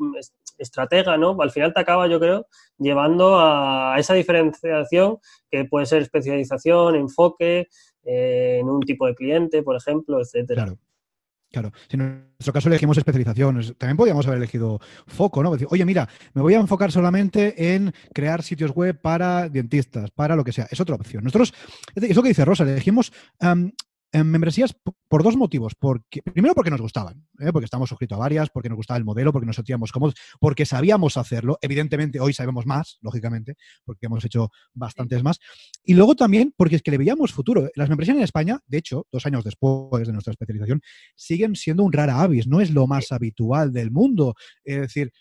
[0.59, 1.37] estratega, ¿no?
[1.41, 2.47] Al final te acaba, yo creo,
[2.79, 5.19] llevando a esa diferenciación
[5.51, 7.69] que puede ser especialización, enfoque,
[8.05, 10.65] eh, en un tipo de cliente, por ejemplo, etcétera.
[10.65, 10.79] Claro.
[11.53, 15.51] Claro, si en nuestro caso elegimos especialización, también podríamos haber elegido foco, ¿no?
[15.71, 20.45] Oye, mira, me voy a enfocar solamente en crear sitios web para dentistas, para lo
[20.45, 20.67] que sea.
[20.71, 21.25] Es otra opción.
[21.25, 21.55] Nosotros,
[21.95, 23.13] es lo que dice Rosa, elegimos
[24.13, 24.75] en membresías
[25.09, 25.75] por dos motivos.
[25.79, 27.53] Porque, primero, porque nos gustaban, ¿eh?
[27.53, 30.67] porque estamos suscritos a varias, porque nos gustaba el modelo, porque nos sentíamos cómodos, porque
[30.67, 31.59] sabíamos hacerlo.
[31.61, 35.39] Evidentemente, hoy sabemos más, lógicamente, porque hemos hecho bastantes más.
[35.85, 37.69] Y luego también porque es que le veíamos futuro.
[37.75, 40.81] Las membresías en España, de hecho, dos años después de nuestra especialización,
[41.15, 42.47] siguen siendo un rara avis.
[42.47, 44.35] No es lo más habitual del mundo.
[44.65, 45.13] Es decir,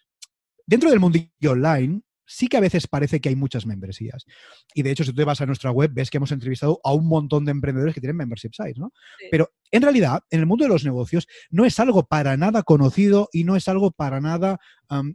[0.65, 4.25] dentro del mundillo online, sí que a veces parece que hay muchas membresías.
[4.73, 6.93] Y de hecho, si tú te vas a nuestra web, ves que hemos entrevistado a
[6.93, 8.91] un montón de emprendedores que tienen membership sites, ¿no?
[9.31, 13.29] Pero en realidad, en el mundo de los negocios, no es algo para nada conocido
[13.33, 14.59] y no es algo para nada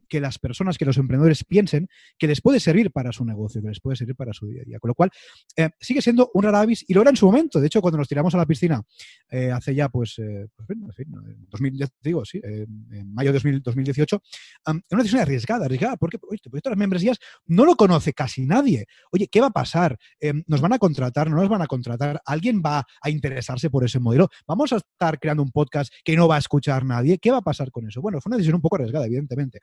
[0.09, 3.69] que las personas, que los emprendedores piensen que les puede servir para su negocio, que
[3.69, 4.79] les puede servir para su día a día.
[4.79, 5.11] Con lo cual,
[5.57, 7.61] eh, sigue siendo un rara avis y lo era en su momento.
[7.61, 8.83] De hecho, cuando nos tiramos a la piscina
[9.31, 11.15] eh, hace ya, pues, eh, pues en fin,
[11.49, 16.77] 2000, digo, sí, en mayo de 2018, es una decisión arriesgada, arriesgada, porque esto las
[16.77, 17.00] membresías
[17.47, 18.87] no lo conoce casi nadie.
[19.13, 19.99] Oye, ¿qué va a pasar?
[20.47, 21.31] ¿Nos van a contratar?
[21.31, 22.21] ¿No nos van a contratar?
[22.25, 24.29] ¿Alguien va a interesarse por ese modelo?
[24.47, 27.19] ¿Vamos a estar creando un podcast que no va a escuchar nadie?
[27.19, 28.01] ¿Qué va a pasar con eso?
[28.01, 29.61] Bueno, fue una decisión un poco arriesgada, evidentemente.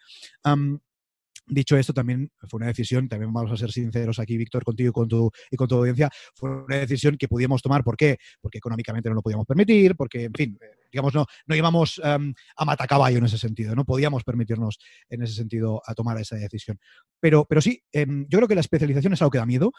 [1.50, 4.92] Dicho esto, también fue una decisión, también vamos a ser sinceros aquí, Víctor, contigo y
[4.92, 7.86] con, tu, y con tu audiencia, fue una decisión que pudimos tomar.
[7.86, 8.18] ¿Por qué?
[8.42, 10.60] Porque económicamente no lo podíamos permitir, porque, en fin,
[10.92, 15.82] digamos, no, no íbamos a matacaballo en ese sentido, no podíamos permitirnos en ese sentido
[15.86, 16.80] a tomar esa decisión.
[17.20, 19.72] Pero, pero sí, em, yo creo que la especialización es algo que da miedo,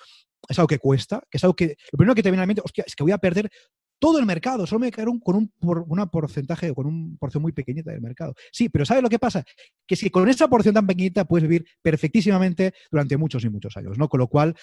[0.49, 2.47] es algo que cuesta, que es algo que, lo primero que te viene a la
[2.47, 3.51] mente, es que voy a perder
[3.99, 7.53] todo el mercado, solo me quedaron con un por, una porcentaje, con un porción muy
[7.53, 8.35] pequeñita del mercado.
[8.53, 9.45] Sí, pero ¿sabes lo que pasa?
[9.87, 13.99] Que si con esa porción tan pequeñita puedes vivir perfectísimamente durante muchos y muchos años,
[13.99, 14.09] ¿no?
[14.09, 14.55] Con lo cual,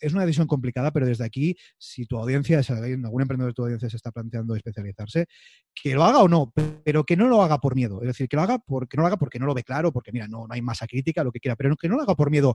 [0.00, 3.90] es una decisión complicada, pero desde aquí, si tu audiencia, algún emprendedor de tu audiencia
[3.90, 5.26] se está planteando especializarse,
[5.74, 6.52] que lo haga o no,
[6.84, 8.00] pero que no lo haga por miedo.
[8.02, 10.12] Es decir, que lo haga porque no lo haga porque no lo ve claro, porque
[10.12, 12.30] mira, no, no hay masa crítica, lo que quiera, pero que no lo haga por
[12.30, 12.54] miedo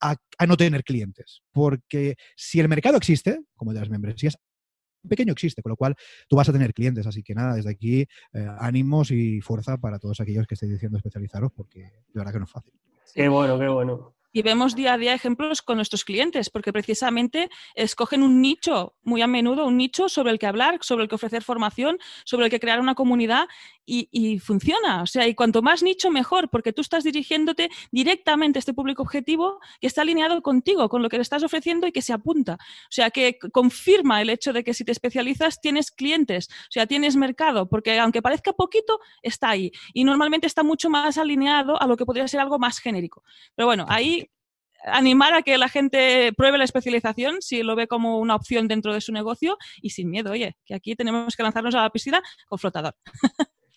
[0.00, 1.42] a, a, no tener clientes.
[1.52, 4.38] Porque si el mercado existe, como de las membresías,
[5.08, 5.94] pequeño existe, con lo cual
[6.28, 7.06] tú vas a tener clientes.
[7.06, 8.00] Así que nada, desde aquí
[8.32, 12.38] eh, ánimos y fuerza para todos aquellos que estéis diciendo especializaros, porque de verdad que
[12.38, 12.72] no es fácil.
[13.14, 17.48] Qué bueno, qué bueno y vemos día a día ejemplos con nuestros clientes, porque precisamente
[17.76, 21.14] escogen un nicho, muy a menudo un nicho sobre el que hablar, sobre el que
[21.14, 23.46] ofrecer formación, sobre el que crear una comunidad
[23.86, 25.02] y, funciona.
[25.02, 29.02] O sea, y cuanto más nicho, mejor, porque tú estás dirigiéndote directamente a este público
[29.02, 32.54] objetivo que está alineado contigo, con lo que le estás ofreciendo y que se apunta.
[32.54, 36.86] O sea, que confirma el hecho de que si te especializas tienes clientes, o sea,
[36.86, 39.70] tienes mercado, porque aunque parezca poquito, está ahí.
[39.92, 43.22] Y normalmente está mucho más alineado a lo que podría ser algo más genérico.
[43.54, 44.23] Pero bueno, ahí
[44.84, 48.92] animar a que la gente pruebe la especialización si lo ve como una opción dentro
[48.92, 52.22] de su negocio y sin miedo, oye, que aquí tenemos que lanzarnos a la piscina
[52.46, 52.94] con flotador.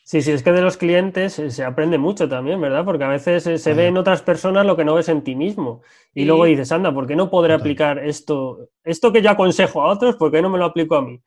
[0.04, 2.86] Sí, sí, es que de los clientes se aprende mucho también, ¿verdad?
[2.86, 5.82] Porque a veces se ve en otras personas lo que no ves en ti mismo.
[6.14, 9.92] Y luego dices, anda, ¿por qué no podré aplicar esto, esto que yo aconsejo a
[9.92, 11.22] otros, por qué no me lo aplico a mí?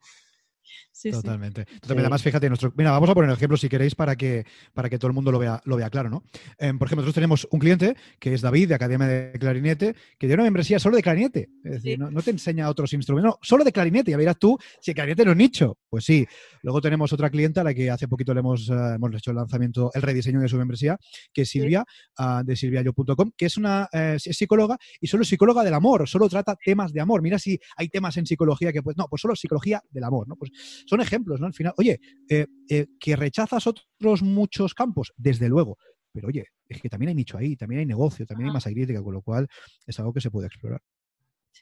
[1.09, 1.65] Totalmente.
[1.87, 4.97] Además, fíjate, nuestro, mira, vamos a poner un ejemplo si queréis para que, para que
[4.99, 6.23] todo el mundo lo vea, lo vea claro, ¿no?
[6.57, 10.27] Em, por ejemplo, nosotros tenemos un cliente que es David de Academia de Clarinete, que
[10.27, 11.49] tiene una membresía solo de clarinete.
[11.63, 14.11] Es decir, no, te enseña otros instrumentos, no, solo de clarinete.
[14.11, 15.77] Ya verás tú si el clarinete no es nicho.
[15.89, 16.25] Pues sí.
[16.61, 19.37] Luego tenemos otra clienta a la que hace poquito le hemos, eh, hemos hecho el
[19.37, 20.97] lanzamiento, el rediseño de su membresía,
[21.33, 21.85] que es Silvia,
[22.17, 26.55] ah, de silviayo.com, que es una eh, psicóloga y solo psicóloga del amor, solo trata
[26.55, 27.21] temas de amor.
[27.21, 30.35] Mira si hay temas en psicología que, pues, no, pues solo psicología del amor, ¿no?
[30.35, 30.51] Pues
[30.91, 31.47] son ejemplos, ¿no?
[31.47, 35.77] Al final, oye, eh, eh, que rechazas otros muchos campos, desde luego,
[36.11, 39.01] pero oye, es que también hay nicho ahí, también hay negocio, también hay masa crítica,
[39.01, 39.47] con lo cual
[39.87, 40.81] es algo que se puede explorar.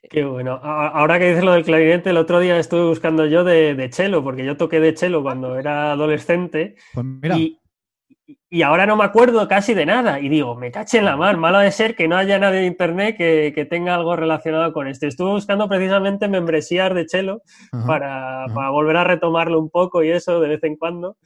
[0.10, 0.54] Qué bueno.
[0.54, 4.24] Ahora que dices lo del clarinete, el otro día estuve buscando yo de, de chelo,
[4.24, 6.76] porque yo toqué de chelo cuando era adolescente.
[6.96, 7.60] Pues mira y
[8.64, 10.20] ahora no me acuerdo casi de nada.
[10.20, 12.66] Y digo, me caché en la mar, malo de ser que no haya nadie de
[12.66, 15.08] internet que, tenga algo relacionado con esto.
[15.08, 17.42] Estuve buscando precisamente membresías de Chelo
[17.86, 21.18] para, volver a retomarlo un poco y eso de vez en cuando.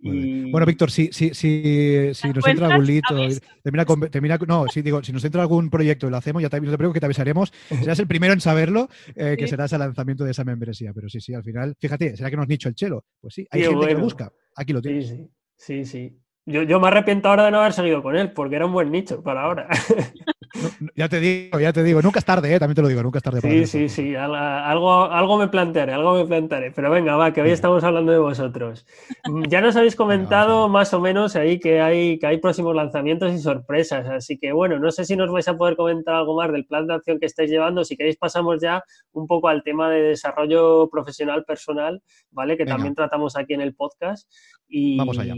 [0.00, 3.16] Bueno, Víctor, si, si, si, si nos entra algún lito,
[3.62, 6.76] termina, no, si digo, si nos entra algún proyecto y lo hacemos, ya te, no
[6.76, 7.52] te que te avisaremos.
[7.68, 10.92] Serás el primero en saberlo, eh, que será el lanzamiento de esa membresía.
[10.94, 13.04] Pero sí, sí, al final, fíjate, ¿será que nos nicho el chelo?
[13.20, 14.32] Pues sí, hay gente que lo busca.
[14.54, 15.08] Aquí lo tienes.
[15.08, 16.18] Sí, sí, sí.
[16.48, 18.90] Yo, yo, me arrepiento ahora de no haber seguido con él, porque era un buen
[18.90, 19.68] nicho para ahora.
[20.96, 22.58] ya te digo, ya te digo, nunca es tarde, ¿eh?
[22.58, 23.42] también te lo digo, nunca es tarde.
[23.42, 26.70] sí, sí, sí, algo, algo me plantearé, algo me plantearé.
[26.70, 28.86] Pero venga, va, que hoy estamos hablando de vosotros.
[29.26, 33.30] Mm, ya nos habéis comentado más o menos ahí que hay, que hay próximos lanzamientos
[33.30, 36.50] y sorpresas, así que bueno, no sé si nos vais a poder comentar algo más
[36.50, 37.84] del plan de acción que estáis llevando.
[37.84, 38.82] Si queréis pasamos ya
[39.12, 42.56] un poco al tema de desarrollo profesional personal, ¿vale?
[42.56, 44.26] Que también tratamos aquí en el podcast.
[44.66, 45.34] Y, Vamos allá.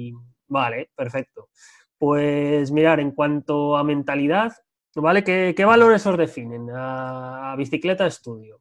[0.51, 1.49] Vale, perfecto.
[1.97, 4.53] Pues mirar, en cuanto a mentalidad,
[4.97, 5.23] ¿vale?
[5.23, 8.61] ¿Qué, valores os definen a, Bicicleta Estudio?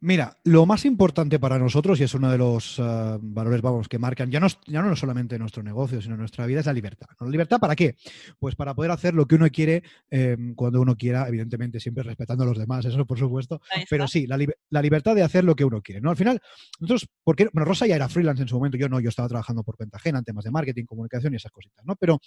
[0.00, 3.98] Mira, lo más importante para nosotros, y es uno de los eh, valores, vamos, que
[3.98, 7.06] marcan ya no, ya no solamente nuestro negocio, sino nuestra vida, es la libertad.
[7.18, 7.96] ¿La libertad para qué?
[8.38, 12.44] Pues para poder hacer lo que uno quiere em, cuando uno quiera, evidentemente siempre respetando
[12.44, 14.36] a los demás, eso por supuesto, pero sí, la,
[14.82, 16.02] libertad de hacer lo que uno quiere.
[16.02, 16.10] ¿no?
[16.10, 16.42] Al final,
[16.78, 19.62] nosotros, porque, bueno, Rosa ya era freelance en su momento, yo no, yo estaba trabajando
[19.62, 21.96] por cuenta ajena en temas de marketing, comunicación y esas cositas, ¿no?
[21.96, 22.20] Pero,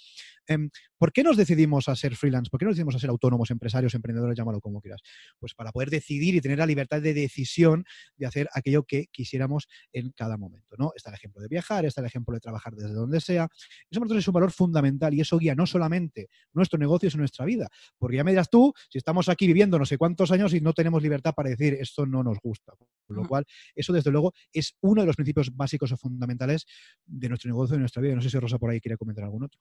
[0.98, 2.50] ¿por qué nos decidimos a ser freelance?
[2.50, 5.00] ¿Por qué nos decidimos a ser autónomos, empresarios, emprendedores, llámalo como quieras?
[5.38, 7.84] Pues para poder decidir y tener la libertad de decisión
[8.16, 10.76] de hacer aquello que quisiéramos en cada momento.
[10.78, 10.92] ¿no?
[10.94, 13.48] Está el ejemplo de viajar, está el ejemplo de trabajar desde donde sea.
[13.90, 17.20] Eso para nosotros es un valor fundamental y eso guía no solamente nuestro negocio, sino
[17.20, 17.68] nuestra vida.
[17.98, 20.72] Porque ya me dirás tú, si estamos aquí viviendo no sé cuántos años y no
[20.72, 22.72] tenemos libertad para decir esto no nos gusta.
[23.06, 26.66] Con lo cual, eso desde luego es uno de los principios básicos o fundamentales
[27.04, 28.14] de nuestro negocio y de nuestra vida.
[28.14, 29.60] No sé si Rosa por ahí quiere comentar algún otro.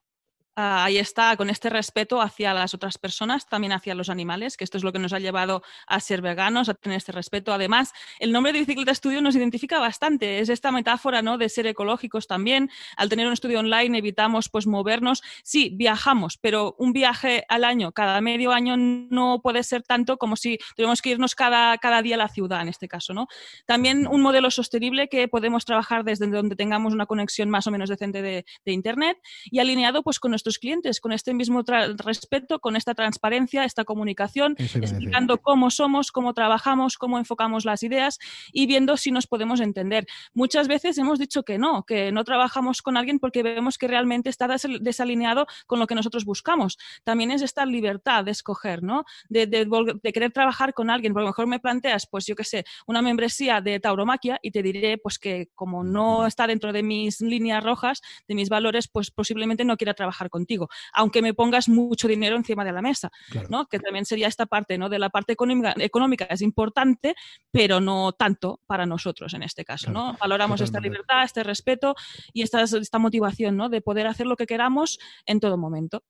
[0.61, 4.65] Ah, ahí está, con este respeto hacia las otras personas, también hacia los animales, que
[4.65, 7.53] esto es lo que nos ha llevado a ser veganos, a tener este respeto.
[7.53, 11.37] Además, el nombre de Bicicleta Estudio nos identifica bastante, es esta metáfora ¿no?
[11.37, 12.69] de ser ecológicos también.
[12.97, 15.23] Al tener un estudio online evitamos pues movernos.
[15.43, 20.35] Sí, viajamos, pero un viaje al año, cada medio año, no puede ser tanto como
[20.35, 23.13] si tuviéramos que irnos cada, cada día a la ciudad, en este caso.
[23.13, 23.27] ¿no?
[23.65, 27.87] También un modelo sostenible que podemos trabajar desde donde tengamos una conexión más o menos
[27.87, 31.63] decente de, de Internet y alineado pues con nuestro clientes con este mismo
[31.97, 38.17] respeto, con esta transparencia, esta comunicación, explicando cómo somos, cómo trabajamos, cómo enfocamos las ideas
[38.51, 40.07] y viendo si nos podemos entender.
[40.33, 44.29] Muchas veces hemos dicho que no, que no trabajamos con alguien porque vemos que realmente
[44.29, 46.77] está desalineado con lo que nosotros buscamos.
[47.03, 49.03] También es esta libertad de escoger, ¿no?
[49.27, 51.15] De, de querer trabajar con alguien.
[51.17, 54.63] A lo mejor me planteas, pues yo qué sé, una membresía de tauromaquia y te
[54.63, 59.11] diré, pues que como no está dentro de mis líneas rojas, de mis valores, pues
[59.11, 63.11] posiblemente no quiera trabajar contigo, aunque me pongas mucho dinero encima de la mesa,
[63.49, 63.65] ¿no?
[63.67, 64.89] Que también sería esta parte, ¿no?
[64.89, 67.15] De la parte económica, económica es importante,
[67.51, 70.17] pero no tanto para nosotros en este caso, ¿no?
[70.19, 71.95] Valoramos esta libertad, este respeto
[72.33, 73.69] y esta, esta motivación, ¿no?
[73.69, 76.03] De poder hacer lo que queramos en todo momento.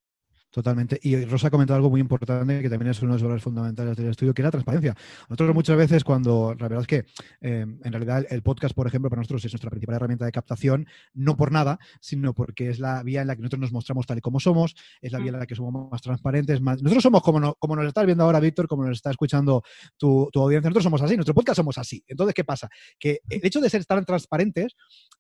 [0.52, 1.00] Totalmente.
[1.04, 3.96] Y Rosa ha comentado algo muy importante que también es uno de los valores fundamentales
[3.96, 4.96] del estudio, que es la transparencia.
[5.30, 7.06] Nosotros muchas veces cuando, la verdad es que
[7.42, 10.88] eh, en realidad el podcast, por ejemplo, para nosotros es nuestra principal herramienta de captación,
[11.14, 14.18] no por nada, sino porque es la vía en la que nosotros nos mostramos tal
[14.18, 16.62] y como somos, es la vía en la que somos más transparentes.
[16.62, 16.82] Más...
[16.82, 19.62] Nosotros somos como, como nos estás viendo ahora, Víctor, como nos está escuchando
[19.98, 22.04] tu, tu, audiencia, nosotros somos así, nuestro podcast somos así.
[22.08, 22.70] Entonces, ¿qué pasa?
[22.98, 24.76] Que el hecho de ser tan transparentes,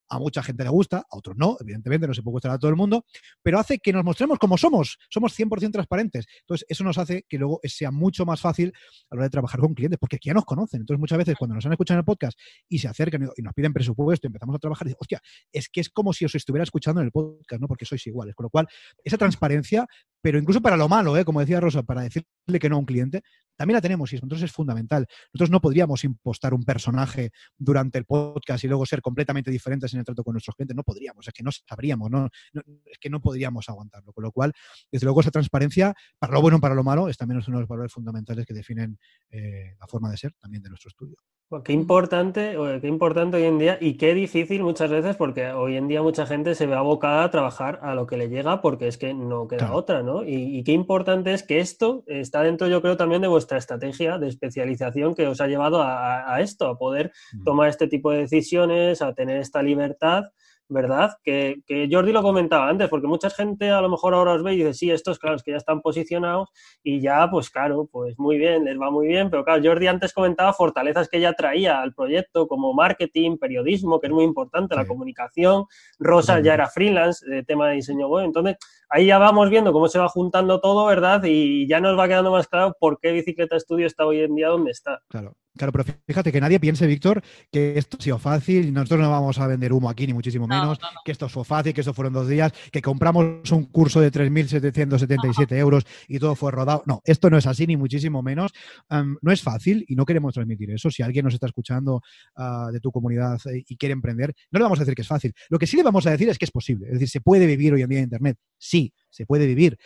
[0.09, 2.71] a mucha gente le gusta, a otros no, evidentemente no se puede gustar a todo
[2.71, 3.05] el mundo,
[3.43, 6.25] pero hace que nos mostremos como somos 100% transparentes.
[6.41, 8.73] Entonces, eso nos hace que luego sea mucho más fácil
[9.09, 10.81] a la hora de trabajar con clientes, porque aquí ya nos conocen.
[10.81, 13.53] Entonces, muchas veces cuando nos han escuchado en el podcast y se acercan y nos
[13.53, 16.63] piden presupuesto y empezamos a trabajar, dicen, hostia, es que es como si os estuviera
[16.63, 17.67] escuchando en el podcast, ¿no?
[17.67, 18.35] Porque sois iguales.
[18.35, 18.67] Con lo cual,
[19.03, 19.85] esa transparencia,
[20.21, 21.25] pero incluso para lo malo, ¿eh?
[21.25, 22.25] como decía Rosa, para decirle
[22.59, 23.23] que no a un cliente,
[23.59, 25.05] también la tenemos y entonces es fundamental.
[25.33, 29.99] Nosotros no podríamos impostar un personaje durante el podcast y luego ser completamente diferentes en
[29.99, 30.77] el trato con nuestros clientes.
[30.77, 34.13] No podríamos, es que no sabríamos, no, es que no podríamos aguantarlo.
[34.13, 34.53] Con lo cual,
[34.89, 37.67] desde luego, esa transparencia, para lo bueno para lo malo, es también uno de los
[37.67, 38.97] valores fundamentales que definen
[39.29, 41.17] eh, la forma de ser también de nuestro estudio.
[41.63, 45.87] Qué importante, qué importante hoy en día y qué difícil muchas veces porque hoy en
[45.87, 48.99] día mucha gente se ve abocada a trabajar a lo que le llega porque es
[48.99, 50.23] que no queda otra, ¿no?
[50.23, 54.27] Y, qué importante es que esto está dentro, yo creo, también de vuestra estrategia de
[54.27, 57.11] especialización que os ha llevado a, esto, a poder
[57.43, 60.25] tomar este tipo de decisiones, a tener esta libertad
[60.69, 61.17] ¿verdad?
[61.23, 64.57] Que, Jordi lo comentaba antes, porque mucha gente a lo mejor ahora os ve y
[64.57, 66.49] dice, sí, estos, claro, es que ya están posicionados
[66.83, 70.13] y ya, pues claro, pues muy bien, les va muy bien, pero claro, Jordi antes
[70.13, 74.85] comentaba fortalezas que ya traía al proyecto, como marketing, periodismo, que es muy importante, la
[74.85, 75.65] comunicación,
[75.97, 78.57] Rosa ya era freelance, de tema de diseño web, entonces
[78.89, 81.21] ahí ya vamos viendo cómo se va juntando todo, ¿verdad?
[81.23, 84.49] Y ya nos va quedando más claro por qué Bicicleta Estudio está hoy en día
[84.49, 85.01] donde está.
[85.07, 85.35] Claro.
[85.59, 87.21] Claro, pero fíjate que nadie piense, Víctor,
[87.51, 90.79] que esto ha sido fácil, nosotros no vamos a vender humo aquí, ni muchísimo menos,
[91.03, 95.57] que esto fue fácil, que esto fueron dos días, que compramos un curso de 3.777
[95.57, 96.83] euros y todo fue rodado.
[96.85, 98.53] No, esto no es así, ni muchísimo menos.
[98.89, 100.89] no es fácil y no queremos transmitir eso.
[100.89, 102.01] Si alguien nos está escuchando
[102.37, 105.07] ah, de tu comunidad eh, y quiere emprender, no le vamos a decir que es
[105.09, 105.33] fácil.
[105.49, 106.87] Lo que sí le vamos a decir es que es posible.
[106.87, 108.37] Es decir, se puede vivir hoy en día en Internet.
[108.57, 108.78] Sí,
[109.09, 109.77] se puede vivir.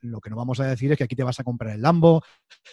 [0.00, 2.22] lo que no vamos a decir es que aquí te vas a comprar el Lambo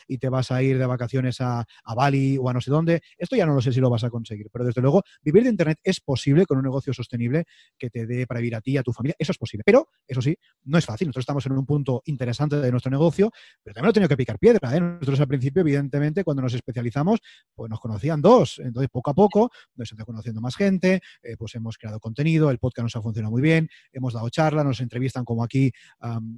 [0.07, 1.65] y te vas a ir de vacaciones a,
[1.95, 3.01] Bali o a no sé dónde.
[3.17, 5.49] Esto ya no lo sé si lo vas a conseguir, pero desde luego vivir de
[5.49, 7.45] Internet es posible con un negocio sostenible
[7.77, 9.15] que te dé para vivir a ti y a tu familia.
[9.19, 9.63] Eso es posible.
[9.65, 11.07] Pero, eso sí, no es fácil.
[11.07, 14.39] Nosotros estamos en un punto interesante de nuestro negocio, pero también lo tenido que picar
[14.39, 14.75] piedra.
[14.75, 14.79] ¿eh?
[14.79, 17.19] Nosotros al principio, evidentemente, cuando nos especializamos,
[17.53, 18.59] pues nos conocían dos.
[18.59, 22.59] Entonces, poco a poco, nos está conociendo más gente, eh, pues hemos creado contenido, el
[22.59, 25.71] podcast nos ha funcionado muy bien, hemos dado charlas, nos entrevistan como aquí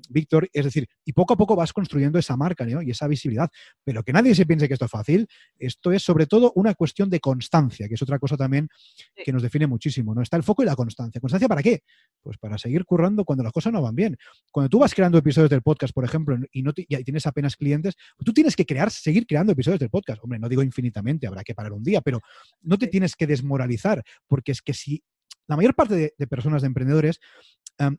[0.09, 0.49] Víctor.
[0.53, 3.49] Es decir, y poco a poco vas construyendo esa marca y esa visibilidad.
[3.83, 5.27] Pero que nadie se piense que esto es fácil.
[5.57, 8.67] Esto es sobre todo una cuestión de constancia, que es otra cosa también
[9.15, 10.13] que nos define muchísimo.
[10.15, 10.21] ¿no?
[10.21, 11.19] Está el foco y la constancia.
[11.21, 11.83] ¿Constancia para qué?
[12.21, 14.17] Pues para seguir currando cuando las cosas no van bien.
[14.51, 18.33] Cuando tú vas creando episodios del podcast, por ejemplo, y no tienes apenas clientes, tú
[18.33, 20.23] tienes que crear, seguir creando episodios del podcast.
[20.23, 22.21] Hombre, no digo infinitamente, habrá que parar un día, pero
[22.61, 25.03] no te tienes que desmoralizar, porque es que si
[25.47, 27.19] la mayor parte de personas, de emprendedores,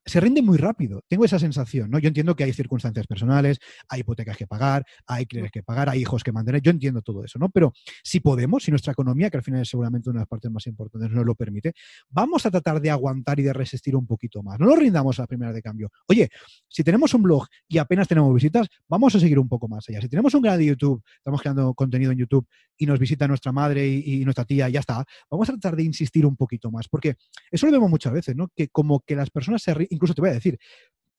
[0.04, 1.02] se rinde muy rápido.
[1.08, 1.98] Tengo esa sensación, ¿no?
[1.98, 3.58] Yo entiendo que hay circunstancias personales,
[3.88, 6.62] hay hipotecas que pagar, hay clientes que pagar, hay hijos que mantener.
[6.62, 7.48] Yo entiendo todo eso, ¿no?
[7.48, 10.50] Pero si podemos, si nuestra economía, que al final es seguramente una de las partes
[10.50, 11.72] más importantes, nos lo permite,
[12.08, 14.58] vamos a tratar de aguantar y de resistir un poquito más.
[14.58, 15.90] No nos rindamos a la primera de cambio.
[16.08, 16.28] Oye,
[16.68, 20.00] si tenemos un blog y apenas tenemos visitas, vamos a seguir un poco más allá.
[20.00, 23.52] Si tenemos un canal de YouTube, estamos creando contenido en YouTube y nos visita nuestra
[23.52, 27.16] madre y, nuestra tía, ya está, vamos a tratar de insistir un poquito más, porque
[27.50, 28.48] eso lo vemos muchas veces, ¿no?
[28.54, 30.59] Que como que las personas se incluso te voy a decir,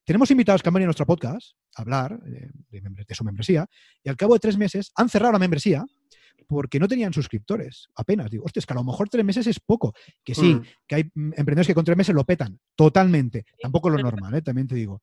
[0.06, 3.65] tenemos invitados que han venido a nuestro podcast a hablar eh, de, su membresía
[4.03, 5.86] y al cabo de tres meses han cerrado la membresía
[6.47, 8.29] porque no tenían suscriptores, apenas.
[8.29, 9.93] Digo, hostia, es que a lo mejor tres meses es poco.
[10.25, 10.62] Que sí, mm.
[10.86, 13.45] que hay mm, emprendedores que con tres meses lo petan, totalmente.
[13.62, 14.41] Tampoco lo normal, ¿eh?
[14.41, 15.01] también te digo.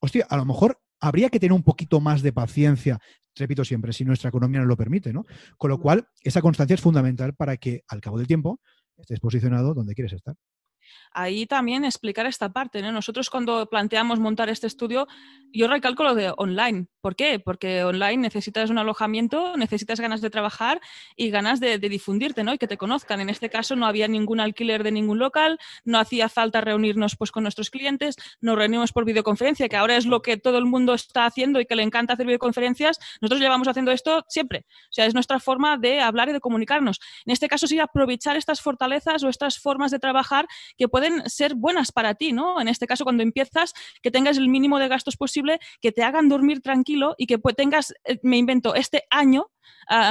[0.00, 2.98] Hostia, a lo mejor habría que tener un poquito más de paciencia,
[3.36, 5.26] repito siempre, si nuestra economía nos lo permite, ¿no?
[5.58, 8.60] Con lo cual, esa constancia es fundamental para que al cabo del tiempo
[8.96, 10.34] estés posicionado donde quieres estar
[11.12, 12.82] ahí también explicar esta parte.
[12.82, 15.06] Nosotros cuando planteamos montar este estudio,
[15.52, 16.86] yo recalco lo de online.
[17.00, 17.38] ¿Por qué?
[17.38, 20.80] Porque online necesitas un alojamiento, necesitas ganas de trabajar
[21.16, 22.52] y ganas de, difundirte ¿no?
[22.52, 23.20] y que te conozcan.
[23.20, 27.32] En este caso no había ningún alquiler de ningún local, no hacía falta reunirnos pues,
[27.32, 30.92] con nuestros clientes, nos reunimos por videoconferencia, que ahora es lo que todo el mundo
[30.94, 32.98] está haciendo y que le encanta hacer videoconferencias.
[33.20, 34.66] Nosotros llevamos haciendo esto siempre.
[34.68, 37.00] O sea, es nuestra forma de hablar y de comunicarnos.
[37.24, 40.46] En este caso sí aprovechar estas fortalezas o estas formas de trabajar
[40.76, 42.60] que pueden ser buenas para ti, ¿no?
[42.60, 46.28] En este caso, cuando empiezas, que tengas el mínimo de gastos posible, que te hagan
[46.28, 49.50] dormir tranquilo y que tengas, eh, me invento, este año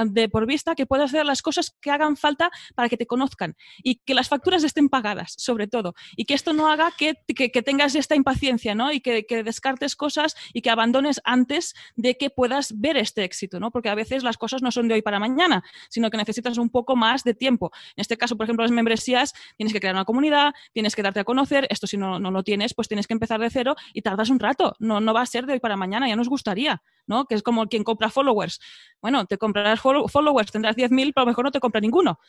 [0.07, 3.55] De por vista que puedas hacer las cosas que hagan falta para que te conozcan
[3.83, 7.15] y que las facturas estén pagadas, sobre todo, y que esto no haga que,
[7.63, 8.91] tengas esta impaciencia, ¿no?
[8.91, 13.71] Y que, descartes cosas y que abandones antes de que puedas ver este éxito, ¿no?
[13.71, 16.69] Porque a veces las cosas no son de hoy para mañana, sino que necesitas un
[16.69, 17.71] poco más de tiempo.
[17.95, 21.21] En este caso, por ejemplo, las membresías, tienes que crear una comunidad, tienes que darte
[21.21, 24.01] a conocer, esto si no, no lo tienes, pues tienes que empezar de cero y
[24.01, 26.81] tardas un rato, no, no va a ser de hoy para mañana, ya nos gustaría,
[27.10, 27.26] ¿no?
[27.26, 28.62] Que es como quien compra followers.
[29.02, 32.19] Bueno, te comprarás followers, tendrás 10.000, pero a lo mejor no te compra ninguno.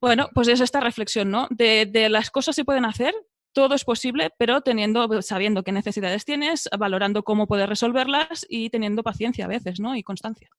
[0.00, 1.46] Bueno, pues es esta reflexión, ¿no?
[1.50, 3.14] De, las cosas se pueden hacer,
[3.52, 9.02] todo es posible, pero teniendo, sabiendo qué necesidades tienes, valorando cómo puedes resolverlas y teniendo
[9.02, 9.94] paciencia a veces, ¿no?
[9.96, 10.50] Y constancia.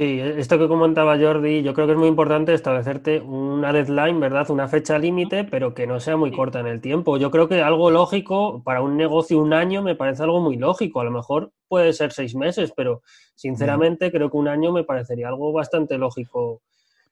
[0.00, 4.50] Sí, esto que comentaba Jordi, yo creo que es muy importante establecerte una deadline, ¿verdad?
[4.50, 7.18] Una fecha límite, pero que no sea muy corta en el tiempo.
[7.18, 11.02] Yo creo que algo lógico para un negocio un año me parece algo muy lógico.
[11.02, 13.02] A lo mejor puede ser seis meses, pero
[13.34, 16.62] sinceramente creo que un año me parecería algo bastante lógico.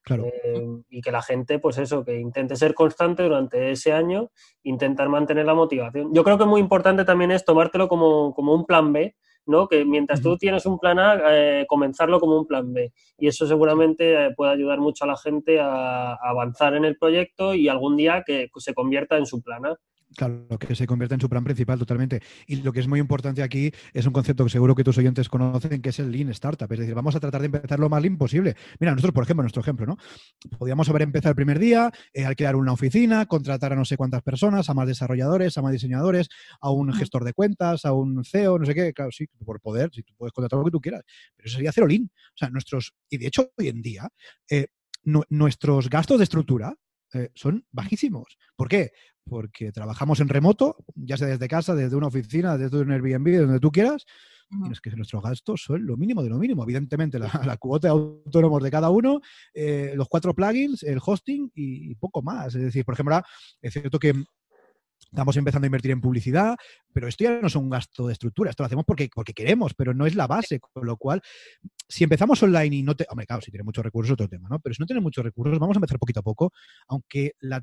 [0.00, 0.24] Claro.
[0.24, 4.30] Eh, y que la gente, pues eso, que intente ser constante durante ese año,
[4.62, 6.14] intentar mantener la motivación.
[6.14, 9.14] Yo creo que muy importante también es tomártelo como, como un plan B
[9.46, 9.68] ¿no?
[9.68, 12.92] Que mientras tú tienes un plan A, eh, comenzarlo como un plan B.
[13.18, 17.54] Y eso seguramente eh, puede ayudar mucho a la gente a, avanzar en el proyecto
[17.54, 19.78] y algún día que se convierta en su plan A.
[20.16, 22.20] Claro, que se convierte en su plan principal totalmente.
[22.46, 25.28] Y lo que es muy importante aquí es un concepto que seguro que tus oyentes
[25.28, 26.70] conocen, que es el Lean Startup.
[26.72, 28.56] Es decir, vamos a tratar de empezar lo más Lean posible.
[28.80, 29.96] Mira, nosotros, por ejemplo, nuestro ejemplo, ¿no?
[30.58, 34.22] Podríamos haber empezado el primer día, eh, alquilar una oficina, contratar a no sé cuántas
[34.22, 36.28] personas, a más desarrolladores, a más diseñadores,
[36.60, 38.92] a un gestor de cuentas, a un CEO, no sé qué.
[38.94, 41.02] Claro, sí, por poder, si tú puedes contratar lo que tú quieras.
[41.36, 42.04] Pero eso sería cero Lean.
[42.04, 44.08] O sea, nuestros, y de hecho, hoy en día,
[44.50, 44.68] eh,
[45.28, 46.74] nuestros gastos de estructura
[47.14, 48.38] eh, son bajísimos.
[48.56, 48.92] ¿Por qué?
[49.24, 53.60] Porque trabajamos en remoto, ya sea desde casa, desde una oficina, desde un Airbnb, donde
[53.60, 54.04] tú quieras.
[54.50, 56.62] y es que nuestros gastos son lo mínimo de lo mínimo.
[56.62, 57.18] Evidentemente,
[57.52, 59.20] la, cuota de autónomos de cada uno,
[59.52, 62.54] eh, los cuatro plugins, el hosting y, poco más.
[62.54, 63.20] Es decir, por ejemplo,
[63.60, 64.14] es cierto que
[65.10, 66.54] Estamos empezando a invertir en publicidad,
[66.92, 69.72] pero esto ya no es un gasto de estructura, esto lo hacemos porque, porque queremos,
[69.74, 71.22] pero no es la base, con lo cual,
[71.88, 73.06] si empezamos online y no te...
[73.08, 74.60] Hombre, claro, si tiene muchos recursos otro tema, ¿no?
[74.60, 76.52] Pero si no tiene muchos recursos, vamos a empezar poquito a poco,
[76.88, 77.60] aunque la,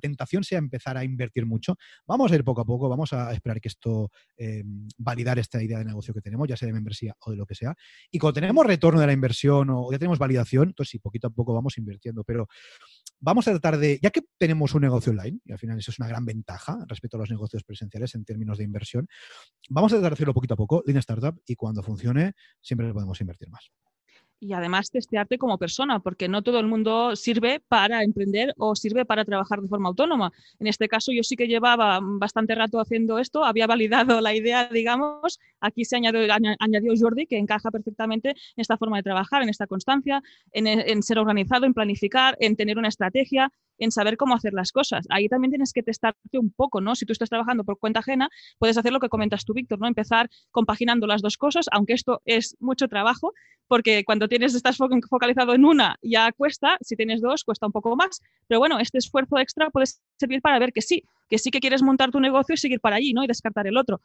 [0.00, 3.60] tentación sea empezar a invertir mucho, vamos a ir poco a poco, vamos a esperar
[3.60, 4.64] que esto, eh,
[4.98, 7.54] validar esta idea de negocio que tenemos, ya sea de membresía o de lo que
[7.54, 7.74] sea,
[8.10, 11.30] y cuando tenemos retorno de la inversión o ya tenemos validación, entonces sí, poquito a
[11.30, 12.48] poco vamos invirtiendo, pero
[13.20, 15.98] vamos a tratar de, ya que tenemos un negocio online, y al final eso es
[15.98, 19.08] una gran ventaja respecto a los negocios presenciales en términos de inversión,
[19.68, 23.20] vamos a tratar de hacerlo poquito a poco, Lean Startup, y cuando funcione, siempre podemos
[23.20, 23.70] invertir más
[24.40, 29.04] y además testearte como persona, porque no todo el mundo sirve para emprender o sirve
[29.04, 30.32] para trabajar de forma autónoma.
[30.58, 34.68] En este caso, yo sí que llevaba bastante rato haciendo esto, había validado la idea,
[34.68, 39.66] digamos, aquí se añadió, Jordi, que encaja perfectamente en esta forma de trabajar, en esta
[39.66, 44.52] constancia, en, en ser organizado, en planificar, en tener una estrategia, en saber cómo hacer
[44.52, 45.06] las cosas.
[45.10, 46.94] Ahí también tienes que testarte un poco, ¿no?
[46.94, 49.86] Si tú estás trabajando por cuenta ajena, puedes hacer lo que comentas tú, Víctor, ¿no?
[49.86, 53.32] Empezar compaginando las dos cosas, aunque esto es mucho trabajo,
[53.68, 57.96] porque cuando tienes, estás focalizado en una ya cuesta, si tienes dos cuesta un poco
[57.96, 59.86] más, pero bueno, este esfuerzo extra puede
[60.18, 62.96] servir para ver que sí, que sí que quieres montar tu negocio y seguir para
[62.96, 63.24] allí, ¿no?
[63.24, 64.00] Y descartar el otro.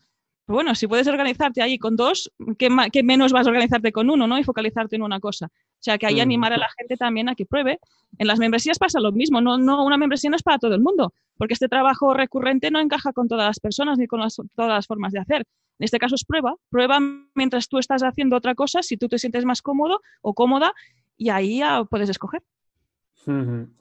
[0.52, 4.38] Bueno, si puedes organizarte ahí con dos, ¿qué, menos vas a organizarte con uno, ¿no?
[4.38, 5.48] Y focalizarte en una cosa.
[5.48, 7.80] O sea, que ahí animar a la gente también a que pruebe.
[8.18, 10.82] En las membresías pasa lo mismo, no, no, una membresía no es para todo el
[10.82, 14.20] mundo, porque este trabajo recurrente no encaja con todas las personas ni con
[14.56, 15.46] todas las formas de hacer.
[15.80, 17.00] En este caso es prueba, prueba
[17.34, 20.74] mientras tú estás haciendo otra cosa, si tú te sientes más cómodo o cómoda,
[21.18, 22.44] y ahí ya puedes escoger.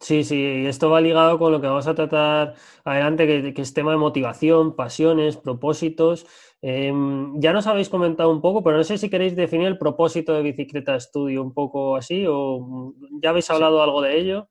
[0.01, 3.72] Sí, sí, y esto va ligado con lo que vamos a tratar adelante, que, es
[3.72, 6.26] tema de motivación, pasiones, propósitos.
[6.61, 10.34] Em, ya nos habéis comentado un poco, pero no sé si queréis definir el propósito
[10.34, 14.49] de Bicicleta Studio un poco así, o ya habéis hablado algo de ello.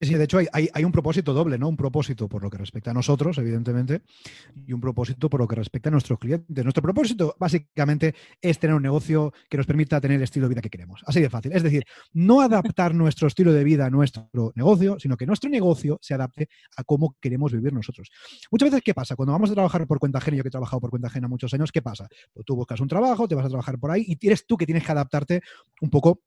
[0.00, 1.68] Sí, de hecho hay, un propósito doble, ¿no?
[1.68, 4.02] Un propósito por lo que respecta a nosotros, evidentemente,
[4.66, 6.64] y un propósito por lo que respecta a nuestros clientes.
[6.64, 10.60] Nuestro propósito, básicamente, es tener un negocio que nos permita tener el estilo de vida
[10.60, 11.02] que queremos.
[11.06, 11.52] Así de fácil.
[11.52, 15.98] Es decir, no adaptar nuestro estilo de vida a nuestro negocio, sino que nuestro negocio
[16.02, 18.10] se adapte a cómo queremos vivir nosotros.
[18.50, 19.14] Muchas veces, ¿qué pasa?
[19.14, 21.54] Cuando vamos a trabajar por cuenta ajena, yo que he trabajado por cuenta ajena muchos
[21.54, 22.08] años, ¿qué pasa?
[22.32, 24.66] Pues tú buscas un trabajo, te vas a trabajar por ahí y eres tú que
[24.66, 25.42] tienes que adaptarte
[25.80, 26.22] un poco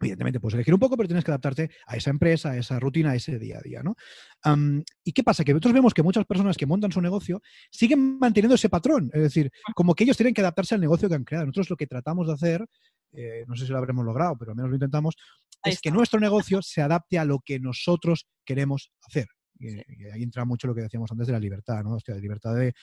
[0.00, 3.12] Evidentemente puedes elegir un poco, pero tienes que adaptarte a esa empresa, a esa rutina,
[3.12, 3.96] a ese día a día, ¿no?
[5.02, 5.42] ¿Y qué pasa?
[5.42, 7.40] Que nosotros vemos que muchas personas que montan su negocio
[7.70, 11.14] siguen manteniendo ese patrón, es decir, como que ellos tienen que adaptarse al negocio que
[11.14, 11.46] han creado.
[11.46, 12.66] Nosotros lo que tratamos de hacer,
[13.12, 15.16] eh, no sé si lo habremos logrado, pero al menos lo intentamos,
[15.64, 19.28] es que nuestro negocio se adapte a lo que nosotros queremos hacer.
[19.58, 19.68] Y,
[20.10, 21.94] ahí entra mucho lo que decíamos antes de la libertad, ¿no?
[21.94, 22.74] Hostia, la libertad de,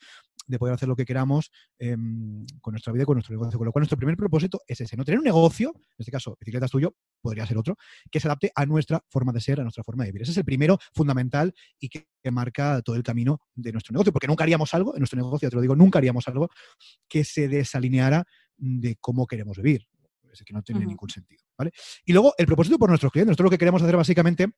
[0.48, 3.58] de poder hacer lo que queramos em, con nuestra vida y con nuestro negocio.
[3.58, 6.38] Con lo cual, nuestro primer propósito es ese, no tener un negocio, en este caso,
[6.40, 7.78] bicicletas tuyo, podría ser otro,
[8.12, 10.24] que se adapte a nuestra forma de ser, a nuestra forma de vivir.
[10.24, 14.28] Ese es el primero fundamental y que, marca todo el camino de nuestro negocio, porque
[14.28, 16.50] nunca haríamos algo, en nuestro negocio, te lo digo, nunca haríamos algo
[17.10, 19.86] que se desalineara de cómo queremos vivir.
[20.32, 21.44] Es que no tiene ningún sentido.
[21.58, 21.72] ¿vale?
[22.06, 23.32] Y luego, el propósito por nuestros clientes.
[23.32, 24.54] Nosotros lo que queremos hacer básicamente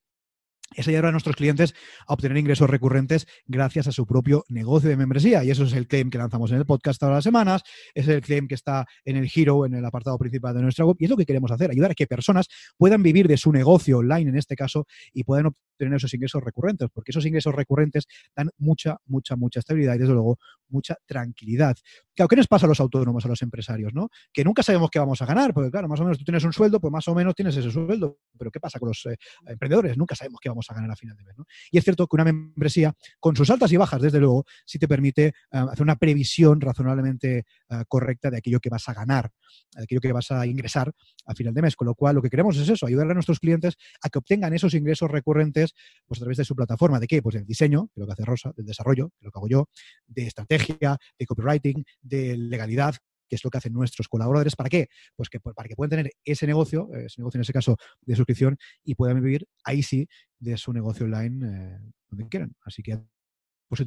[0.74, 1.74] es ayudar a nuestros clientes
[2.08, 5.44] a obtener ingresos recurrentes gracias a su propio negocio de membresía.
[5.44, 7.62] Y eso es el claim que lanzamos en el podcast todas las semanas,
[7.94, 10.98] es el claim que está en el Hero, en el apartado principal de nuestra web.
[11.00, 12.48] Y es lo que queremos hacer, ayudar a que personas
[12.78, 16.90] puedan vivir de su negocio online, en este caso, y puedan obtener esos ingresos recurrentes,
[16.94, 18.06] porque esos ingresos recurrentes
[18.36, 20.40] dan mucha, mucha, mucha estabilidad y, desde luego,
[20.70, 21.78] mucha tranquilidad.
[22.16, 23.94] Claro, ¿qué nos pasa a los autónomos, a los empresarios?
[23.94, 24.10] ¿no?
[24.32, 26.54] Que nunca sabemos qué vamos a ganar, porque, claro, más o menos tú tienes un
[26.54, 28.20] sueldo, pues más o menos tienes ese sueldo.
[28.38, 29.98] Pero ¿qué pasa con los eh, emprendedores?
[29.98, 31.38] Nunca sabemos qué vamos a ganar a final de mes.
[31.38, 31.46] ¿no?
[31.72, 34.88] Y es cierto que una membresía, con sus altas y bajas, desde luego, sí te
[34.88, 39.32] permite eh, hacer una previsión razonablemente eh, correcta de aquello que vas a ganar,
[39.76, 40.94] de aquello que vas a ingresar
[41.26, 41.76] a final de mes.
[41.76, 44.54] Con lo cual, lo que queremos es eso, ayudar a nuestros clientes a que obtengan
[44.54, 45.74] esos ingresos recurrentes
[46.06, 46.98] pues, a través de su plataforma.
[47.00, 47.22] ¿De qué?
[47.22, 49.70] Pues del diseño, que lo que hace Rosa, del desarrollo, que lo que hago yo,
[50.08, 52.96] de estrategia, de copywriting, de legalidad,
[53.28, 54.56] que es lo que hacen nuestros colaboradores.
[54.56, 54.88] ¿Para qué?
[55.16, 58.58] Pues que para que puedan tener ese negocio, ese negocio en ese caso de suscripción,
[58.84, 60.08] y puedan vivir ahí sí
[60.40, 61.80] de su negocio online eh,
[62.10, 62.56] donde quieran.
[62.64, 63.00] Así que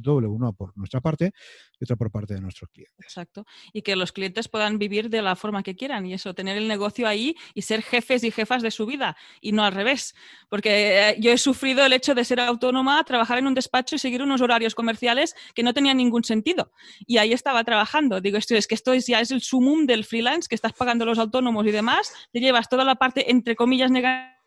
[0.01, 1.31] doble, uno por nuestra parte
[1.79, 2.97] y otro por parte de nuestros clientes.
[2.99, 3.45] Exacto.
[3.73, 6.67] Y que los clientes puedan vivir de la forma que quieran y eso, tener el
[6.67, 10.15] negocio ahí y ser jefes y jefas de su vida y no al revés.
[10.49, 13.99] Porque eh, yo he sufrido el hecho de ser autónoma, trabajar en un despacho y
[13.99, 16.71] seguir unos horarios comerciales que no tenían ningún sentido.
[17.05, 18.21] Y ahí estaba trabajando.
[18.21, 21.19] Digo, esto es que esto ya es el sumum del freelance, que estás pagando los
[21.19, 24.38] autónomos y demás, te llevas toda la parte, entre comillas, negativa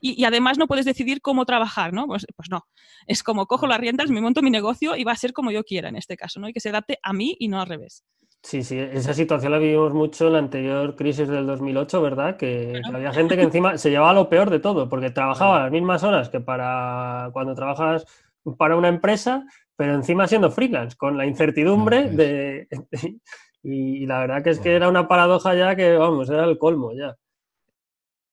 [0.00, 2.06] y, además no puedes decidir cómo trabajar, ¿no?
[2.06, 2.66] Pues, pues, no.
[3.06, 5.64] Es como cojo las riendas, me monto mi negocio y va a ser como yo
[5.64, 6.48] quiera en este caso, ¿no?
[6.48, 8.04] Y que se adapte a mí y no al revés.
[8.42, 12.36] Sí, sí, esa situación la vivimos mucho en la anterior crisis del 2008, ¿verdad?
[12.36, 15.72] Que, que había gente que encima se llevaba lo peor de todo, porque trabajaba las
[15.72, 18.06] mismas horas que para cuando trabajas
[18.56, 19.44] para una empresa,
[19.76, 22.68] pero encima siendo freelance, con la incertidumbre de...
[23.60, 26.92] Y la verdad que es que era una paradoja ya que, vamos, era el colmo
[26.92, 27.16] ya.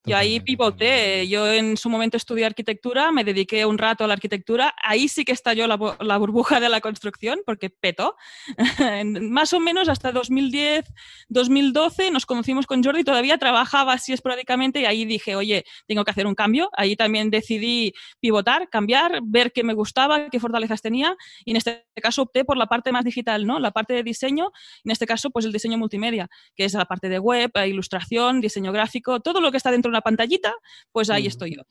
[0.06, 1.28] Yo ahí pivoté.
[1.28, 4.74] Yo en su momento estudié arquitectura, me dediqué un rato a la arquitectura.
[4.84, 8.16] Ahí sí que estalló la, la burbuja de la construcción porque petó.
[9.22, 10.86] Más o menos hasta 2010,
[11.30, 13.04] 2012 nos conocimos con Jordi.
[13.04, 16.70] Todavía trabajaba así esporádicamente y ahí dije, oye, tengo que hacer un cambio.
[16.74, 21.16] Ahí también decidí pivotar, cambiar, ver qué me gustaba, qué fortalezas tenía.
[21.44, 23.60] Y en este caso opté por la parte más digital, ¿no?
[23.60, 24.52] La parte de diseño.
[24.84, 28.42] En este caso, pues el diseño multimedia, que es la parte de web, eh, ilustración,
[28.42, 30.54] diseño gráfico, todo lo que está dentro una pantallita,
[30.92, 31.64] pues ahí estoy yo.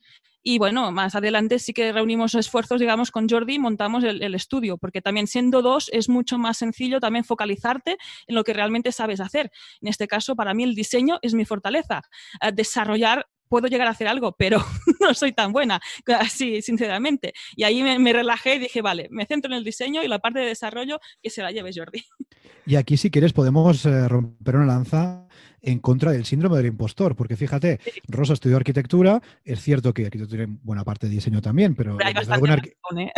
[0.46, 4.34] Y bueno, más adelante sí que reunimos esfuerzos, digamos, con Jordi y montamos el, el
[4.34, 7.96] estudio, porque también siendo dos es mucho más sencillo también focalizarte
[8.26, 9.50] en lo que realmente sabes hacer.
[9.80, 12.02] En este caso, para mí el diseño es mi fortaleza.
[12.42, 14.58] Eh, desarrollar puedo llegar a hacer algo, pero
[15.00, 15.80] no soy tan buena,
[16.18, 17.32] así, sinceramente.
[17.56, 20.18] Y ahí me, me relajé y dije, vale, me centro en el diseño y la
[20.18, 22.02] parte de desarrollo que se la lleve Jordi.
[22.66, 25.28] Y aquí, si quieres, podemos eh, romper una lanza
[25.64, 30.44] en contra del síndrome del impostor, porque fíjate, Rosa estudió arquitectura, es cierto que arquitectura
[30.44, 33.12] tiene buena parte de diseño también, pero, Pero hay en razón, ¿eh?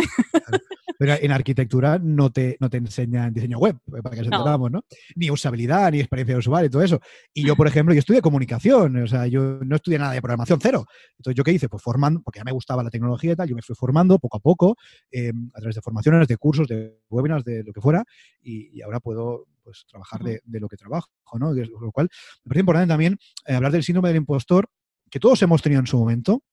[0.98, 4.36] pero en arquitectura no te, no te enseñan diseño web, eh, para que nos No.
[4.38, 4.84] entendamos, ¿no?
[5.14, 7.00] Ni usabilidad, ni experiencia de usuario y todo eso.
[7.34, 10.58] Y yo, por ejemplo, yo estudié comunicación, o sea, yo no estudié nada de programación,
[10.62, 10.86] cero.
[11.18, 11.68] Entonces, ¿yo qué hice?
[11.68, 14.38] Pues formando, porque ya me gustaba la tecnología y tal, yo me fui formando poco
[14.38, 14.76] a poco,
[15.10, 18.04] eh, a través de formaciones, de cursos, de webinars, de lo que fuera,
[18.42, 21.10] y, y ahora puedo pues trabajar de, de lo que trabajo,
[21.40, 21.52] ¿no?
[21.52, 22.08] Lo cual
[22.44, 24.70] me parece importante también eh, hablar del síndrome del impostor,
[25.10, 26.44] que todos hemos tenido en su momento,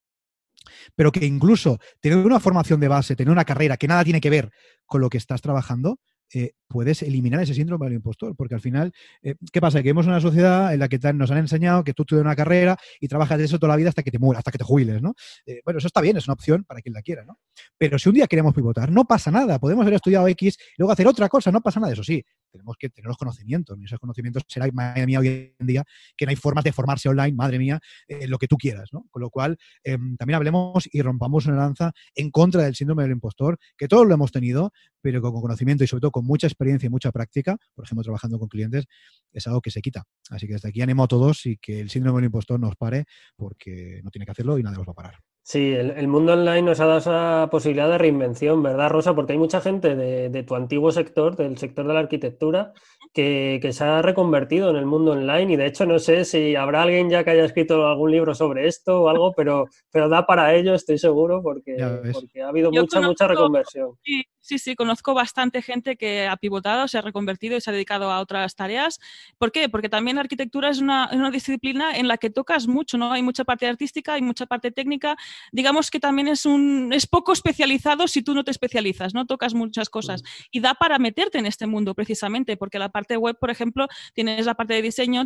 [0.95, 4.32] pero que incluso tener una formación de base, tener una carrera que nada tiene que
[4.32, 4.49] ver
[4.88, 5.99] con lo que estás trabajando,
[6.34, 9.84] eh, puedes eliminar ese síndrome del impostor, porque al final, eh, ¿qué pasa?
[9.84, 12.76] Que en una sociedad en la que nos han enseñado que tú estudias una carrera
[12.99, 15.03] y trabajas de eso toda la vida hasta que te mueras, hasta que te jubiles,
[15.03, 15.13] ¿no?
[15.45, 17.39] Eh, bueno, eso está bien, es una opción para quien la quiera, ¿no?
[17.78, 20.91] Pero si un día queremos pivotar, no pasa nada, podemos haber estudiado X y luego
[20.91, 23.99] hacer otra cosa, no pasa nada, eso sí, tenemos que tener los conocimientos, y esos
[23.99, 25.84] conocimientos será, madre mía, hoy en día,
[26.17, 29.05] que no hay formas de formarse online, madre mía, eh, lo que tú quieras, ¿no?
[29.11, 33.59] Con lo cual, también hablemos y rompamos una lanza en contra del síndrome del impostor,
[33.78, 34.71] que todos lo hemos tenido,
[35.01, 38.39] pero con conocimiento y sobre todo con mucha experiencia y mucha práctica, por ejemplo, trabajando
[38.39, 38.86] con clientes,
[39.32, 40.03] es algo que se quita.
[40.30, 43.05] Así que desde aquí animo a todos y que el síndrome del impostor nos pare,
[43.36, 45.32] porque no tiene que hacerlo y nadie los va a parar.
[45.45, 49.13] Sí, el, el mundo online nos ha dado esa posibilidad de reinvención, ¿verdad, Rosa?
[49.13, 52.71] Porque hay mucha gente de, de tu antiguo sector, del sector de la arquitectura,
[53.13, 56.55] que, que se ha reconvertido en el mundo online y de hecho no sé si
[56.55, 60.25] habrá alguien ya que haya escrito algún libro sobre esto o algo, pero, pero da
[60.25, 63.91] para ello, estoy seguro, porque, ha habido Yo mucha, mucha reconversión.
[64.03, 67.73] Sí, sí, sí, conozco bastante gente que ha pivotado, se ha reconvertido y se ha
[67.73, 68.99] dedicado a otras tareas.
[69.37, 69.69] ¿Por qué?
[69.69, 73.11] Porque también la arquitectura es una, es una disciplina en la que tocas mucho, ¿no?
[73.11, 75.15] Hay mucha parte artística, hay mucha parte técnica.
[75.51, 79.25] Digamos que también es un es poco especializado si tú no te especializas, ¿no?
[79.25, 80.23] Tocas muchas cosas.
[80.51, 84.45] Y da para meterte en este mundo precisamente, porque la parte web, por ejemplo, tienes
[84.45, 85.25] la parte de diseño,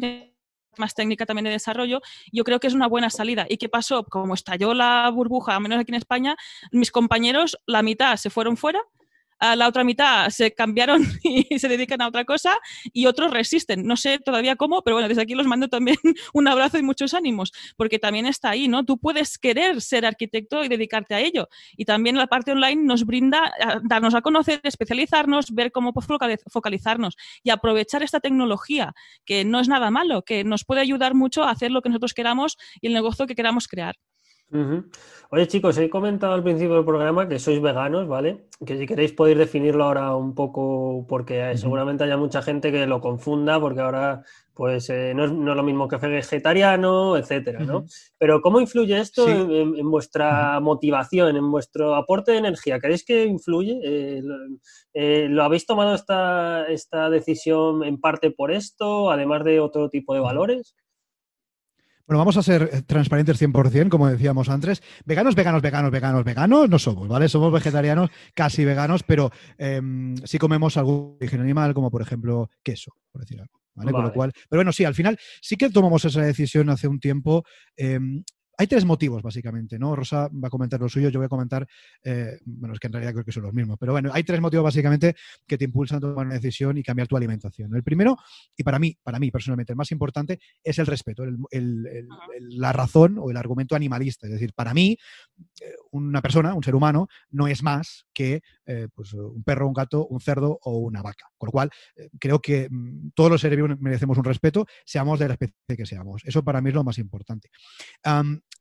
[0.77, 2.01] más técnica también de desarrollo,
[2.31, 3.45] yo creo que es una buena salida.
[3.49, 4.03] ¿Y qué pasó?
[4.03, 6.35] Como estalló la burbuja, al menos aquí en España,
[6.71, 8.81] mis compañeros, la mitad se fueron fuera,
[9.39, 12.57] a la otra mitad se cambiaron y se dedican a otra cosa
[12.93, 13.85] y otros resisten.
[13.85, 15.97] No sé todavía cómo, pero bueno, desde aquí los mando también
[16.33, 18.85] un abrazo y muchos ánimos, porque también está ahí, ¿no?
[18.85, 21.47] Tú puedes querer ser arquitecto y dedicarte a ello.
[21.75, 26.37] Y también la parte online nos brinda a darnos a conocer, especializarnos, ver cómo foca-
[26.51, 28.93] focalizarnos y aprovechar esta tecnología,
[29.25, 32.13] que no es nada malo, que nos puede ayudar mucho a hacer lo que nosotros
[32.13, 33.95] queramos y el negocio que queramos crear.
[35.29, 38.47] Oye, chicos, he comentado al principio del programa que sois veganos, ¿vale?
[38.65, 43.01] Que si queréis podéis definirlo ahora un poco, porque seguramente haya mucha gente que lo
[43.01, 44.23] confunda, porque ahora,
[44.53, 47.83] pues, eh, no es, no es lo mismo que vegetariano, etcétera, ¿no?
[48.17, 49.31] Pero, ¿cómo influye esto Sí.
[49.31, 52.79] en, en- en vuestra motivación, en vuestro aporte de energía?
[52.79, 53.81] ¿Creéis que influye?
[53.83, 54.35] Eh, lo,
[54.93, 60.13] eh, ¿lo habéis tomado esta, esta decisión en parte por esto, además de otro tipo
[60.13, 60.73] de valores?
[62.07, 64.81] Bueno, vamos a ser eh, transparentes 100%, como decíamos antes.
[65.05, 67.27] Veganos, veganos, veganos, veganos, veganos no somos, ¿vale?
[67.27, 72.93] Somos vegetarianos, casi veganos, pero em, sí comemos algún origen animal, como por ejemplo queso,
[73.11, 73.59] por decir algo.
[73.75, 73.91] ¿vale?
[73.91, 74.15] Con lo Vale.
[74.15, 77.43] cual, pero bueno, sí, al final sí que tomamos esa decisión hace un tiempo.
[77.75, 78.23] em,
[78.57, 79.95] hay tres motivos, básicamente, ¿no?
[79.95, 81.67] Rosa va a comentar lo suyo, yo voy a comentar,
[82.03, 84.41] eh, bueno, es que en realidad creo que son los mismos, pero bueno, hay tres
[84.41, 87.75] motivos básicamente que te impulsan a tomar una decisión y cambiar tu alimentación.
[87.75, 88.17] El primero,
[88.55, 92.07] y para mí, para mí personalmente, el más importante, es el respeto, el- el-
[92.49, 94.25] la razón o el argumento animalista.
[94.27, 94.97] Es decir, para mí,
[95.61, 99.75] eh, una persona, un ser humano, no es más que eh, pues, un perro, un
[99.75, 101.27] gato, un cerdo o una vaca.
[101.37, 105.19] Con lo cual, eh, creo que mm, todos los seres vivos merecemos un respeto, seamos
[105.19, 106.23] de la especie que seamos.
[106.25, 107.51] Eso para mí es lo más importante.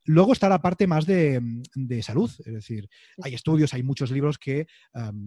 [0.05, 1.41] luego está la parte más de,
[2.03, 2.87] salud, es decir,
[3.23, 4.67] hay estudios, hay muchos libros que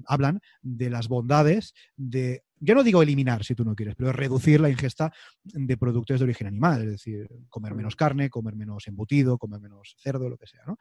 [0.06, 4.60] hablan de las bondades de yo no digo eliminar si tú no quieres, pero reducir
[4.60, 5.12] la ingesta
[5.44, 9.96] de productos de origen animal, es decir, comer menos carne, comer menos embutido, comer menos
[9.98, 10.62] cerdo, lo que sea.
[10.68, 10.78] ¿no?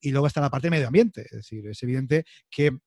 [0.00, 2.78] Y luego está la parte de medio ambiente, es decir, es evidente que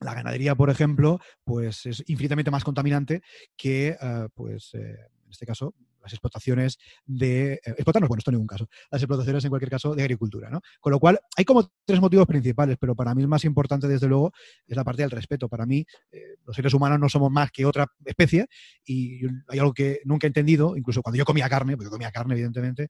[0.00, 3.22] la ganadería, por ejemplo, pues es infinitamente más contaminante
[3.56, 5.74] que, eh, pues, eh, en este caso,
[6.04, 7.54] las explotaciones de...
[7.64, 8.68] Eh, bueno, esto en ningún caso.
[8.90, 10.60] Las explotaciones, en cualquier caso, de agricultura, ¿no?
[10.80, 14.06] Con lo cual, hay como tres motivos principales, pero para mí el más importante, desde
[14.06, 14.32] luego,
[14.66, 15.48] es la parte del respeto.
[15.48, 18.46] Para mí, eh, los seres humanos no somos más que otra especie
[18.84, 22.12] y hay algo que nunca he entendido, incluso cuando yo comía carne, porque yo comía
[22.12, 22.88] carne, evidentemente,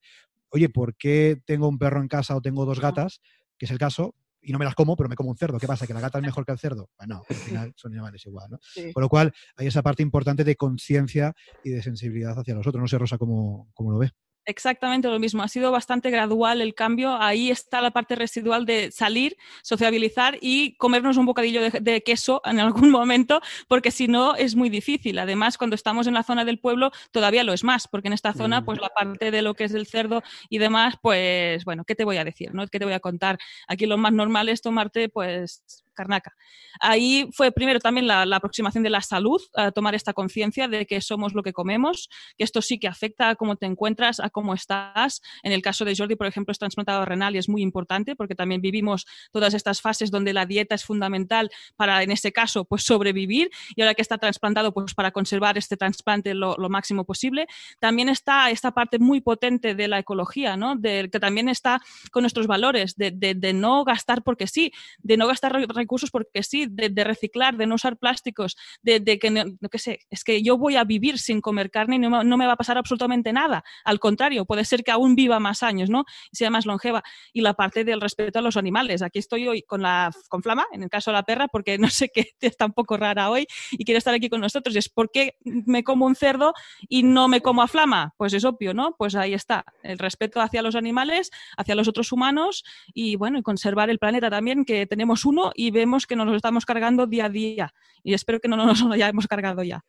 [0.50, 3.20] oye, ¿por qué tengo un perro en casa o tengo dos gatas?
[3.59, 4.14] que es el caso,
[4.45, 5.59] y no me las como, pero me como un cerdo.
[5.59, 5.86] ¿Qué pasa?
[5.86, 6.90] ¿Que la gata es mejor que el cerdo?
[6.99, 8.59] Bueno, al final son animales igual, ¿no?
[8.92, 12.80] Con lo cual, hay esa parte importante de conciencia y de sensibilidad hacia los otros.
[12.80, 14.11] No sé, Rosa, cómo, cómo lo ve.
[14.47, 15.42] Exactamente lo mismo.
[15.42, 17.16] Ha sido bastante gradual el cambio.
[17.20, 22.61] Ahí está la parte residual de salir, sociabilizar y comernos un bocadillo de, queso en
[22.61, 25.18] algún momento, porque si no es muy difícil.
[25.18, 28.34] Además, cuando estamos en la zona del pueblo, todavía lo es más, porque en esta
[28.34, 31.95] zona, pues la parte de lo que es el cerdo y demás, pues bueno, ¿qué
[31.95, 32.55] te voy a decir?
[32.55, 32.66] ¿no?
[32.66, 33.38] ¿Qué te voy a contar?
[33.66, 36.34] Aquí lo más normal es tomarte, pues Carnaca.
[36.80, 41.01] Ahí fue primero también la, aproximación de la salud, a tomar esta conciencia de que
[41.01, 44.55] somos lo que comemos, que esto sí que afecta a cómo te encuentras, a cómo
[44.55, 45.22] estás.
[45.42, 48.34] En el caso de Jordi, por ejemplo, es trasplantado renal y es muy importante porque
[48.34, 52.82] también vivimos todas estas fases donde la dieta es fundamental para, en ese caso, pues
[52.82, 57.47] sobrevivir y ahora que está trasplantado, pues para conservar este trasplante lo, máximo posible.
[57.78, 60.74] También está esta parte muy potente de la ecología, ¿no?
[60.76, 61.80] De, que también está
[62.11, 65.53] con nuestros valores, de, de no gastar porque sí, de no gastar
[65.85, 70.43] recursos porque sí, de, reciclar, de no usar plásticos, de, que, no, sé, es que
[70.43, 73.64] yo voy a vivir sin comer carne y no, me va a pasar absolutamente nada.
[73.85, 76.05] Al contrario, puede ser que aún viva más años, ¿no?
[76.32, 77.03] Sea más longeva.
[77.32, 79.03] Y la parte del respeto a los animales.
[79.03, 81.89] Aquí estoy hoy con la con Flama, en el caso de la perra, porque no
[81.91, 84.74] sé qué está un poco rara hoy y quiere estar aquí con nosotros.
[84.74, 86.55] Y es ¿por qué me como un cerdo
[86.89, 88.14] y no me como a Flama?
[88.16, 88.95] Pues es obvio, ¿no?
[88.97, 89.64] Pues ahí está.
[89.82, 94.64] El respeto hacia los animales, hacia los otros humanos y bueno, conservar el planeta también,
[94.64, 98.40] que tenemos uno y vemos que nos lo estamos cargando día a día y espero
[98.40, 99.84] que no nos lo hayamos cargado ya.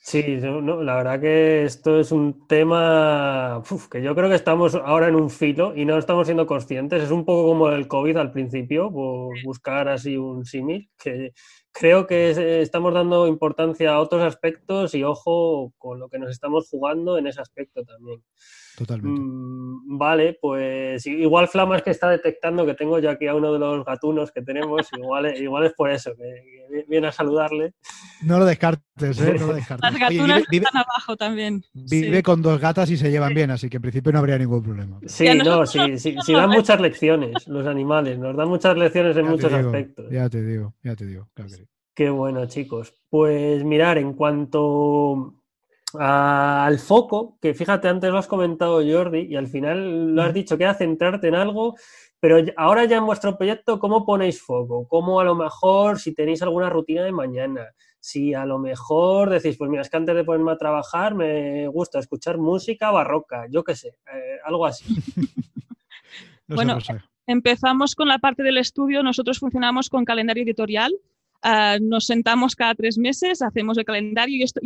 [0.00, 5.14] Sí, la verdad que esto es un tema que yo creo que estamos ahora en
[5.14, 7.02] un filo y no estamos siendo conscientes.
[7.02, 11.34] Es un poco como el COVID al principio, por buscar así un símil, que
[11.72, 16.70] creo que estamos dando importancia a otros aspectos y ojo con lo que nos estamos
[16.70, 18.22] jugando en ese aspecto también.
[18.78, 19.20] Totalmente.
[19.20, 23.58] Mm, vale, pues igual Flamas que está detectando que tengo yo aquí a uno de
[23.58, 27.72] los gatunos que tenemos, igual, igual es por eso, que, viene a saludarle.
[28.22, 29.34] No lo descartes, ¿eh?
[29.40, 29.90] No lo descartes.
[29.90, 31.64] Las gatunas están abajo también.
[31.74, 34.62] Vive con dos gatas y se llevan bien, así que en principio no habría ningún
[34.62, 35.00] problema.
[35.06, 39.26] Sí, no, sí, sí, sí, dan muchas lecciones los animales, nos dan muchas lecciones en
[39.26, 40.06] muchos aspectos.
[40.12, 41.28] Ya te digo, ya te digo.
[41.94, 42.94] Qué bueno, chicos.
[43.10, 45.37] Pues mirar, en cuanto
[45.94, 50.58] al foco, que fíjate, antes lo has comentado Jordi y al final lo has dicho
[50.58, 51.76] que era centrarte en algo,
[52.20, 54.86] pero ahora ya en vuestro proyecto, ¿cómo ponéis foco?
[54.88, 57.66] ¿Cómo a lo mejor si tenéis alguna rutina de mañana?
[58.00, 61.66] Si a lo mejor decís, pues mira, es que antes de ponerme a trabajar me
[61.68, 64.84] gusta escuchar música barroca, yo qué sé, eh, algo así.
[66.48, 66.78] bueno,
[67.26, 70.92] empezamos con la parte del estudio, nosotros funcionamos con calendario editorial,
[71.42, 74.60] ah, nos sentamos cada tres meses, hacemos el calendario y esto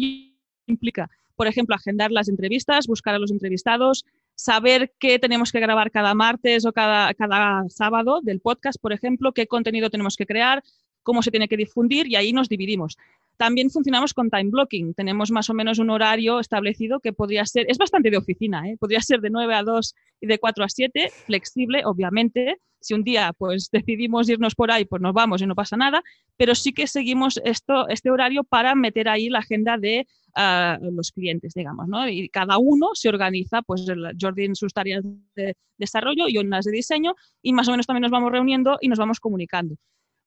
[0.73, 4.05] implica, por ejemplo, agendar las entrevistas, buscar a los entrevistados,
[4.35, 9.33] saber qué tenemos que grabar cada martes o cada, cada sábado del podcast, por ejemplo,
[9.33, 10.63] qué contenido tenemos que crear,
[11.03, 12.97] cómo se tiene que difundir y ahí nos dividimos.
[13.37, 14.95] También funcionamos con time blocking.
[14.95, 18.77] Tenemos más o menos un horario establecido que podría ser, es bastante de oficina, ¿eh?
[18.79, 22.59] podría ser de 9 a 2 y de 4 a 7, flexible, obviamente.
[22.83, 26.03] Si un día pues decidimos irnos por ahí, pues nos vamos y no pasa nada,
[26.37, 31.13] pero sí que seguimos esto, este horario para meter ahí la agenda de ah, los
[31.13, 32.09] clientes, digamos, ¿no?
[32.09, 33.87] Y cada uno se organiza, pues
[34.21, 35.05] Jordi en sus tareas
[35.35, 38.79] de desarrollo, yo en las de diseño, y más o menos también nos vamos reuniendo
[38.81, 39.77] y nos vamos comunicando.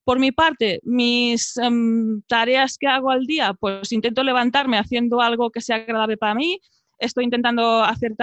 [0.06, 5.50] Por mi parte, mis em, tareas que hago al día, pues intento levantarme haciendo algo
[5.50, 6.60] que sea agradable para mí.
[7.00, 8.14] Estoy intentando hacer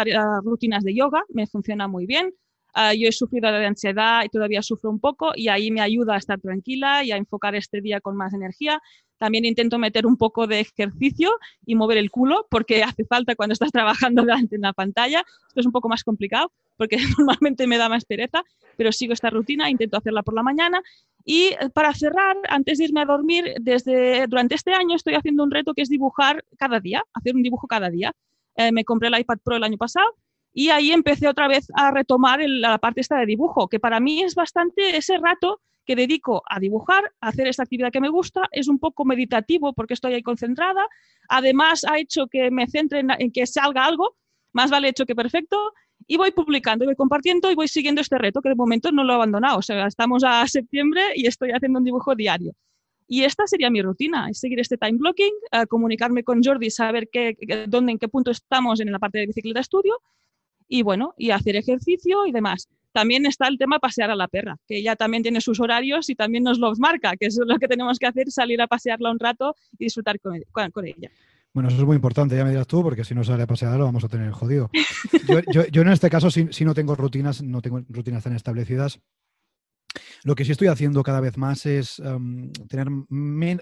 [0.44, 2.32] rutinas de yoga, me funciona muy bien.
[2.74, 6.14] Ah, yo he sufrido de ansiedad y todavía sufro un poco y ahí me ayuda
[6.14, 8.80] a estar tranquila y a enfocar este día con más energía.
[9.18, 13.52] También intento meter un poco de ejercicio y mover el culo porque hace falta cuando
[13.52, 15.22] estás trabajando delante de una pantalla.
[15.48, 18.42] Esto es un poco más complicado porque normalmente me da más pereza,
[18.78, 20.80] pero sigo esta rutina, intento hacerla por la mañana.
[21.26, 25.44] Y eh, para cerrar, antes de irme a dormir, desde durante este año estoy haciendo
[25.44, 28.12] un reto que es dibujar cada día, hacer un dibujo cada día.
[28.56, 30.06] Eh, me compré el iPad Pro el año pasado
[30.52, 34.22] y ahí empecé otra vez a retomar la parte esta de dibujo, que para mí
[34.22, 38.42] es bastante ese rato que dedico a dibujar, a hacer esta actividad que me gusta,
[38.52, 40.86] es un poco meditativo porque estoy ahí concentrada,
[41.28, 44.16] además ha hecho que me centre en, que salga algo,
[44.52, 45.72] más vale hecho que perfecto,
[46.06, 49.12] y voy publicando, voy compartiendo y voy siguiendo este reto que de momento no lo
[49.12, 52.52] he abandonado, estamos a septiembre y estoy haciendo un dibujo diario.
[53.08, 57.36] Y esta sería mi rutina, seguir este time blocking, eh, comunicarme con Jordi, saber qué,
[57.68, 60.00] dónde, en qué punto estamos en la parte de bicicleta estudio
[60.72, 62.66] y bueno, y hacer ejercicio y demás.
[62.92, 66.14] También está el tema pasear a la perra, que ella también tiene sus horarios y
[66.14, 69.18] también nos los marca, que es lo que tenemos que hacer, salir a pasearla un
[69.18, 70.34] rato y disfrutar con,
[70.86, 71.10] ella.
[71.52, 73.76] Bueno, eso es muy importante, ya me dirás tú, porque si no sale a pasear
[73.76, 74.70] lo vamos a tener jodido.
[75.52, 78.98] Yo, en este caso, si, si, no tengo rutinas, no tengo rutinas tan establecidas,
[80.24, 82.88] lo que sí estoy haciendo cada vez más es em, tener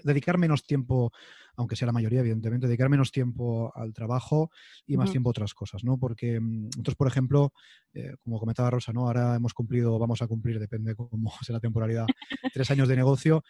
[0.03, 1.11] dedicar menos tiempo,
[1.55, 4.51] aunque sea la mayoría, evidentemente, dedicar menos tiempo al trabajo
[4.85, 5.97] y más tiempo a otras cosas, ¿no?
[5.97, 7.53] Porque nosotros, mm, por ejemplo,
[7.93, 9.07] eh, como comentaba Rosa, ¿no?
[9.07, 12.05] Ahora hemos cumplido, vamos a cumplir, depende cómo sea la temporalidad,
[12.53, 13.43] tres años de negocio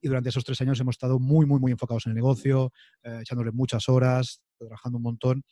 [0.00, 3.18] y durante esos tres años hemos estado muy, muy, muy enfocados en el negocio, eh,
[3.22, 5.44] echándole muchas horas, trabajando un montón.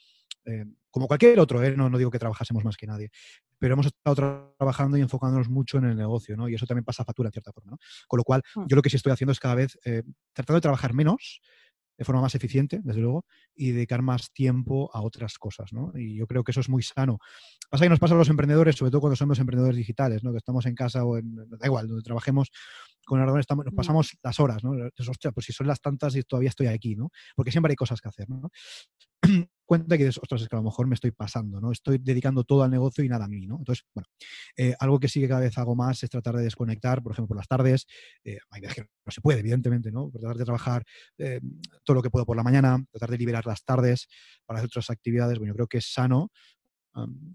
[0.47, 1.77] Eh, como cualquier otro, ¿eh?
[1.77, 3.11] no, no, digo que trabajásemos más que nadie,
[3.59, 6.49] pero hemos estado trabajando y enfocándonos mucho en el negocio, ¿no?
[6.49, 7.79] Y eso también pasa factura en cierta forma, ¿no?
[8.09, 8.65] Con lo cual, mm.
[8.67, 11.43] yo lo que sí estoy haciendo es cada vez eh, tratando de trabajar menos,
[11.99, 13.25] de forma más eficiente, desde luego,
[13.55, 15.93] y dedicar más tiempo a otras cosas, ¿no?
[15.95, 17.19] Y yo creo que eso es muy sano.
[17.71, 20.31] Pasa que nos pasa a los emprendedores, sobre todo cuando somos emprendedores digitales, ¿no?
[20.31, 22.51] Que estamos en casa o en, da igual, donde trabajemos
[23.07, 23.77] con el estamos, nos mm.
[23.77, 24.73] pasamos las horas, ¿no?
[25.09, 27.11] Hostia, pues si son las tantas y todavía estoy aquí, ¿no?
[27.35, 28.51] Porque siempre hay cosas que hacer, ¿no?
[29.67, 31.73] cuenta que, ostras, es que a lo mejor me estoy pasando, ¿no?
[31.73, 33.59] Estoy dedicando todo al negocio y nada a mí, ¿no?
[33.59, 34.09] Entonces, bueno,
[34.57, 37.29] eh, algo que sí que cada vez hago más es tratar de desconectar, por ejemplo,
[37.29, 37.87] por las tardes,
[38.25, 40.11] eh, hay veces que no se puede, evidentemente, ¿no?
[40.11, 40.85] tratar de trabajar
[41.19, 41.41] eh,
[41.85, 44.09] todo lo que puedo por la mañana, tratar de liberar las tardes
[44.47, 46.31] para hacer otras actividades, bueno, yo creo que es sano,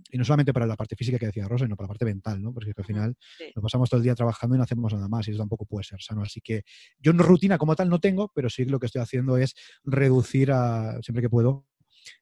[0.09, 2.41] y no solamente para la parte física que decía Rosa, sino para la parte mental,
[2.41, 2.53] ¿no?
[2.53, 3.15] Porque al final
[3.55, 5.83] nos pasamos todo el día trabajando y no hacemos nada más y eso tampoco puede
[5.83, 6.23] ser sano.
[6.23, 6.63] Así que
[6.99, 9.53] yo no rutina como tal no tengo, pero sí lo que estoy haciendo es
[9.83, 11.67] reducir a, siempre que puedo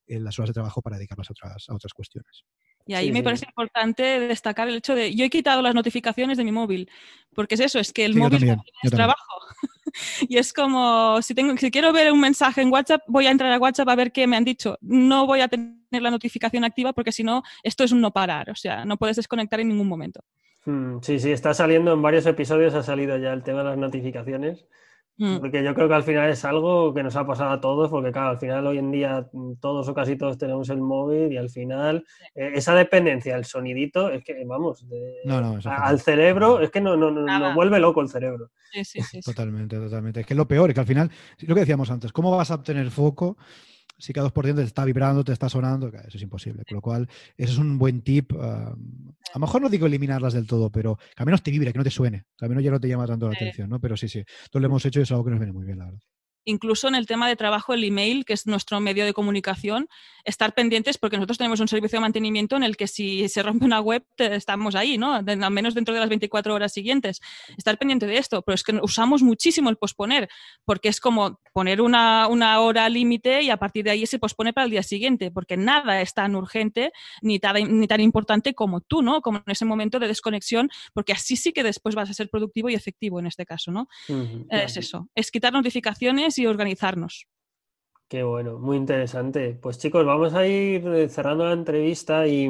[0.08, 2.46] las horas de trabajo para dedicarlas a otras, a otras cuestiones.
[2.86, 6.44] Y ahí me parece importante destacar el hecho de, yo he quitado las notificaciones de
[6.44, 6.90] mi móvil,
[7.36, 9.46] porque es eso, es que el móvil es trabajo.
[10.28, 13.52] y es como, si, tengo, si quiero ver un mensaje en WhatsApp, voy a entrar
[13.52, 14.78] a WhatsApp a ver qué me han dicho.
[14.82, 18.50] No voy a tener la notificación activa porque si no, esto es un no parar,
[18.50, 20.22] o sea, no puedes desconectar en ningún momento.
[20.66, 23.78] Hmm, sí, sí, está saliendo en varios episodios, ha salido ya el tema de las
[23.78, 24.66] notificaciones.
[25.20, 25.40] Mm.
[25.40, 28.10] Porque yo creo que al final es algo que nos ha pasado a todos, porque
[28.14, 31.38] claro, al final hoy en día mm, todos o casi todos tenemos el móvil y
[31.38, 34.86] al final eh, esa dependencia, el sonidito, es que vamos,
[35.66, 38.50] al cerebro, es que no, no, no, vuelve loco el cerebro.
[38.72, 40.22] Sí, sí, sí, totalmente, totalmente.
[40.22, 41.12] Es que lo peor, es que al final,
[41.42, 43.38] lo que decíamos antes, ¿cómo vas a obtener foco?
[44.00, 46.64] Si cada dos por ciento te está vibrando, te está sonando, eso es imposible.
[46.68, 48.34] Con lo cual, eso es un buen tip.
[48.34, 48.76] a
[49.36, 51.84] lo mejor no digo eliminarlas del todo, pero que al menos te vibre, que no
[51.84, 53.80] te suene, que al menos ya no te llama tanto la atención, ¿no?
[53.80, 55.78] Pero sí, sí, todo lo hemos hecho y es algo que nos viene muy bien,
[55.78, 56.02] la verdad
[56.50, 59.88] incluso en el tema de trabajo, el email, que es nuestro medio de comunicación,
[60.26, 63.66] estar pendientes porque nosotros tenemos un servicio de mantenimiento en el que si se rompe
[63.66, 65.14] una web estamos ahí, ¿no?
[65.14, 67.22] al menos dentro de las 24 horas siguientes.
[67.58, 70.30] Estar pendiente de esto, pero es que usamos muchísimo el posponer,
[70.66, 74.54] porque es como poner una, una hora límite y a partir de ahí se pospone
[74.54, 76.92] para el día siguiente, porque nada es tan urgente
[77.22, 79.22] ni tan, ni tan importante como tú, ¿no?
[79.22, 82.70] Como en ese momento de desconexión, porque así sí que después vas a ser productivo
[82.70, 83.88] y efectivo en este caso, ¿no?
[84.50, 87.28] Es eso, es quitar notificaciones y organizarnos.
[88.10, 89.54] Qué bueno, muy interesante.
[89.62, 92.50] Pues chicos, vamos a ir eh, cerrando la entrevista y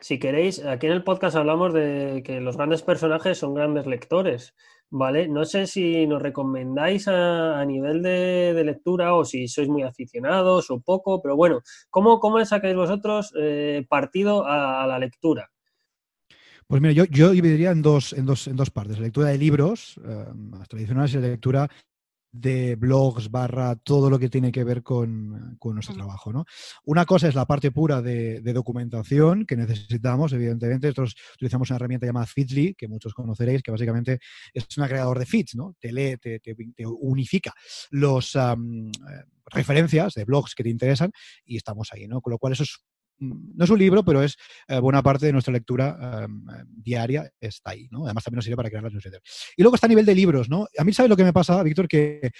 [0.00, 4.54] si queréis, aquí en el podcast hablamos de que los grandes personajes son grandes lectores,
[4.88, 5.28] ¿vale?
[5.28, 10.80] No sé si nos recomendáis a, nivel de, lectura o si sois muy aficionados o
[10.80, 11.60] poco, pero bueno,
[11.90, 15.50] ¿cómo, cómo le sacáis vosotros eh, partido a, la lectura?
[16.66, 18.96] Pues mira, yo, yo dividiría en dos, en, dos, en dos partes.
[18.96, 21.68] La lectura de libros eh, más tradicionales y la lectura
[22.40, 26.32] de blogs barra todo lo que tiene que ver con, nuestro trabajo.
[26.32, 26.44] ¿no?
[26.84, 30.88] Una cosa es la parte pura de, documentación que necesitamos, evidentemente.
[30.88, 34.18] Nosotros utilizamos una herramienta llamada Feedly, que muchos conoceréis, que básicamente
[34.52, 35.74] es un agregador de feeds, ¿no?
[35.78, 36.40] Te lee, te,
[36.86, 37.52] unifica
[37.90, 38.40] los eh,
[39.46, 41.10] referencias de blogs que te interesan
[41.44, 42.20] y estamos ahí, ¿no?
[42.20, 42.78] Con lo cual eso es
[43.18, 44.36] no es un libro, pero es
[44.68, 48.04] eh, buena parte de nuestra lectura em, diaria está ahí, ¿no?
[48.04, 49.22] Además también nos sirve para crear las newsletters.
[49.56, 50.66] Y luego está a nivel de libros, ¿no?
[50.78, 51.88] A mí, ¿sabes lo que me pasa, Víctor?
[51.88, 52.30] Que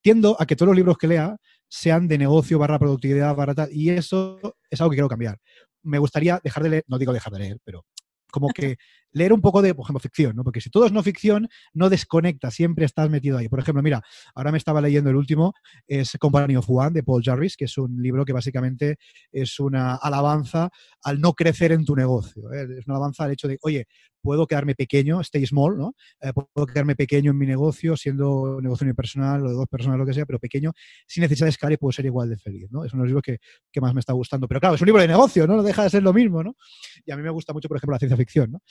[0.00, 1.36] tiendo a que todos los libros que lea
[1.68, 4.38] sean de negocio barra productividad barata y eso
[4.70, 5.38] es algo que quiero cambiar.
[5.82, 7.84] Me gustaría dejar de leer, no digo dejar de leer, pero
[8.30, 8.76] como que
[9.14, 10.44] leer un poco de, por ejemplo, ficción, ¿no?
[10.44, 13.48] Porque si todo es no ficción, no desconecta, siempre estás metido ahí.
[13.48, 14.02] Por ejemplo, mira,
[14.34, 15.54] ahora me estaba leyendo el último,
[15.86, 18.96] es Company of One de Paul Jarvis, que es un libro que básicamente
[19.32, 20.68] es una alabanza
[21.02, 22.52] al no crecer en tu negocio.
[22.52, 22.66] ¿eh?
[22.78, 23.86] Es una alabanza al hecho de, oye,
[24.24, 25.94] puedo quedarme pequeño, stay small, ¿no?
[26.22, 29.98] Eh, puedo quedarme pequeño en mi negocio, siendo un negocio unipersonal o de dos personas,
[29.98, 30.72] lo que sea, pero pequeño,
[31.06, 32.84] sin necesidad de escalar y puedo ser igual de feliz, ¿no?
[32.84, 33.38] Es uno de los libros que,
[33.70, 34.48] que, más me está gustando.
[34.48, 35.56] Pero claro, es un libro de negocio, ¿no?
[35.56, 36.56] No deja de ser lo mismo, ¿no?
[37.04, 38.62] Y a mí me gusta mucho, por ejemplo, la ciencia ficción, ¿no?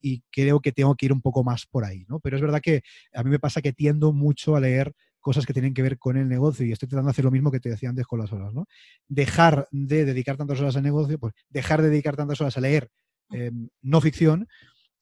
[0.00, 2.20] Y creo que tengo que ir un poco más por ahí, ¿no?
[2.20, 2.82] Pero es verdad que
[3.14, 6.18] a mí me pasa que tiendo mucho a leer cosas que tienen que ver con
[6.18, 8.30] el negocio y estoy tratando de hacer lo mismo que te decía antes con las
[8.32, 8.66] horas, ¿no?
[9.08, 12.90] Dejar de dedicar tantas horas al negocio, pues dejar de dedicar tantas horas a leer
[13.32, 14.46] eh, no ficción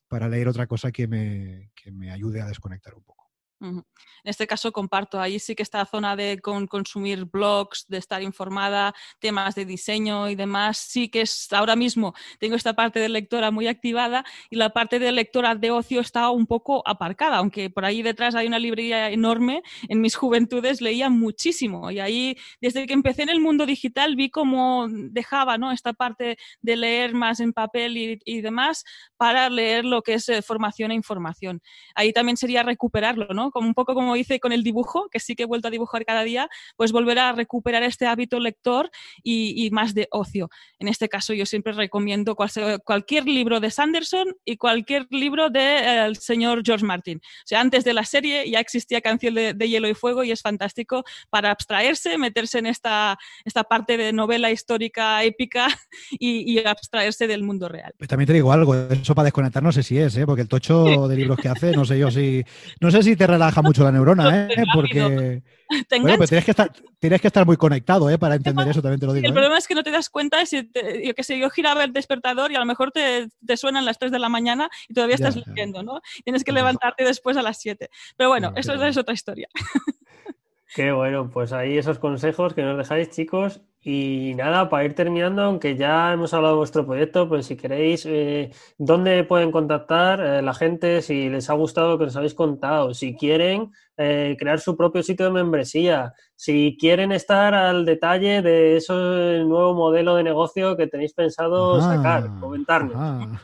[0.09, 3.22] para leer otra cosa que me, que me ayude a desconectar un poco.
[3.63, 3.85] En
[4.25, 9.55] este caso comparto, ahí sí que está zona de consumir blogs, de estar informada, temas
[9.55, 13.67] de diseño y demás, sí que es ahora mismo tengo esta parte de lectora muy
[13.67, 18.03] activada y la parte de lectora de ocio está un poco aparcada, aunque por ahí
[18.03, 23.23] detrás hay una librería enorme, en mis juventudes leía muchísimo y ahí desde que empecé
[23.23, 25.73] en el mundo digital vi cómo dejaba ¿no?
[25.73, 28.85] esta parte de leer más en papel y, demás
[29.17, 31.63] para leer lo que es eh, formación e información.
[31.95, 33.52] Ahí también sería recuperarlo, ¿no?
[33.53, 36.05] Como un poco como hice con el dibujo, que sí que he vuelto a dibujar
[36.05, 38.91] cada día, pues volver a recuperar este hábito lector
[39.23, 40.51] y, más de ocio.
[40.79, 42.37] En este caso yo siempre recomiendo
[42.85, 47.19] cualquier libro de Sanderson y cualquier libro del señor George Martin.
[47.19, 50.43] O sea, antes de la serie ya existía Canción de, Hielo y Fuego y es
[50.43, 55.69] fantástico para abstraerse, meterse en esta, esta parte de novela histórica épica
[56.11, 57.93] y, abstraerse del mundo real.
[57.99, 60.27] Pues también te digo algo, eso para desconectar no sé si es, ¿eh?
[60.27, 62.45] porque el tocho de libros que hace, no sé yo si,
[62.81, 64.65] no sé si te relaja mucho la neurona, ¿eh?
[64.75, 65.43] Porque.
[65.89, 68.19] Bueno, pero tienes que, estar, tienes que estar muy conectado, ¿eh?
[68.19, 69.25] Para entender eso, también te lo digo.
[69.25, 69.33] El ¿eh?
[69.33, 70.71] problema es que no te das cuenta si
[71.03, 73.99] yo que sé, yo giraba el despertador y a lo mejor te, te suenan las
[73.99, 76.03] 3 de la mañana y todavía estás leyendo, ¿no?
[76.25, 77.89] Tienes que levantarte después a las 7.
[78.19, 79.49] Pero bueno, eso es otra historia.
[80.75, 83.61] Qué bueno, pues ahí esos consejos que nos dejáis, chicos.
[83.85, 88.07] Y nada, para ir terminando, aunque ya hemos hablado de vuestro proyecto, pues si queréis,
[88.07, 92.35] eh, ¿dónde pueden contactar eh, la gente si les ha gustado lo que os habéis
[92.35, 92.95] contado?
[92.95, 98.77] Si quieren eh, crear su propio sitio de membresía, si quieren estar al detalle de
[98.77, 103.41] ese nuevo modelo de negocio que tenéis pensado sacar, comentarnos.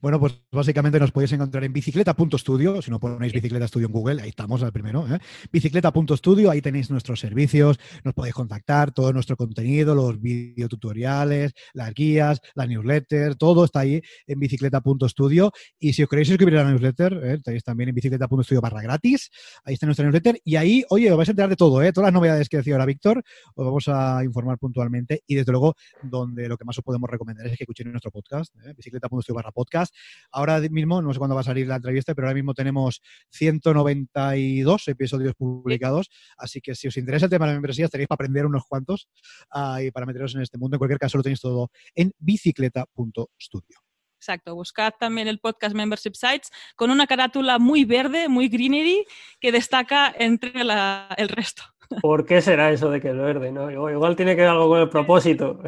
[0.00, 2.82] Bueno, pues básicamente nos podéis encontrar en bicicleta.studio.
[2.82, 5.06] Si no ponéis bicicleta estudio en Google, ahí estamos al primero.
[5.12, 5.18] ¿eh?
[5.52, 12.40] Bicicleta.studio, ahí tenéis nuestros servicios, nos podéis contactar, todo nuestro contenido, los videotutoriales, las guías,
[12.54, 15.52] la newsletter, todo está ahí en bicicleta.studio.
[15.78, 17.38] Y si os queréis suscribir a la newsletter, ¿eh?
[17.42, 19.30] tenéis también en bicicleta.studio barra gratis.
[19.64, 20.40] Ahí está nuestra newsletter.
[20.44, 21.92] Y ahí, oye, os vais a enterar de todo, ¿eh?
[21.92, 23.22] todas las novedades que decía ahora Víctor,
[23.54, 25.22] os vamos a informar puntualmente.
[25.26, 28.54] Y desde luego, donde lo que más os podemos recomendar es que escuchéis nuestro podcast,
[28.64, 28.74] ¿eh?
[28.76, 29.94] bicicleta.studio barra podcast.
[30.30, 33.00] Ahora mismo, no sé cuándo va a salir la entrevista, pero ahora mismo tenemos
[33.30, 38.16] 192 episodios publicados, así que si os interesa el tema de la membresía, tenéis para
[38.16, 39.08] aprender unos cuantos
[39.54, 40.76] uh, y para meteros en este mundo.
[40.76, 43.78] En cualquier caso, lo tenéis todo en bicicleta.studio.
[44.22, 49.04] Exacto, buscad también el podcast Membership Sites con una carátula muy verde, muy greenery,
[49.40, 51.64] que destaca entre la, el resto.
[52.00, 53.52] ¿Por qué será eso de que es verde?
[53.52, 53.70] ¿no?
[53.70, 55.60] Igual, tiene que ver algo con el propósito.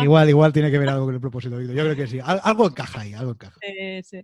[0.00, 1.60] Igual, igual tiene que ver algo con el propósito.
[1.60, 2.18] Yo creo que sí.
[2.22, 3.58] algo encaja ahí, algo encaja.
[4.02, 4.22] sí.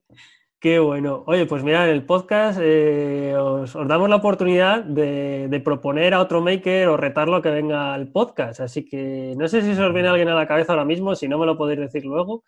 [0.63, 1.25] Qué bueno.
[1.27, 6.41] Oye, pues mira, en el podcast eh, os, damos la oportunidad de, proponer a otro
[6.41, 8.61] maker o retarlo a que venga al podcast.
[8.61, 11.27] Así que no sé si se os viene alguien a la cabeza ahora mismo, si
[11.27, 12.45] no me lo podéis decir luego.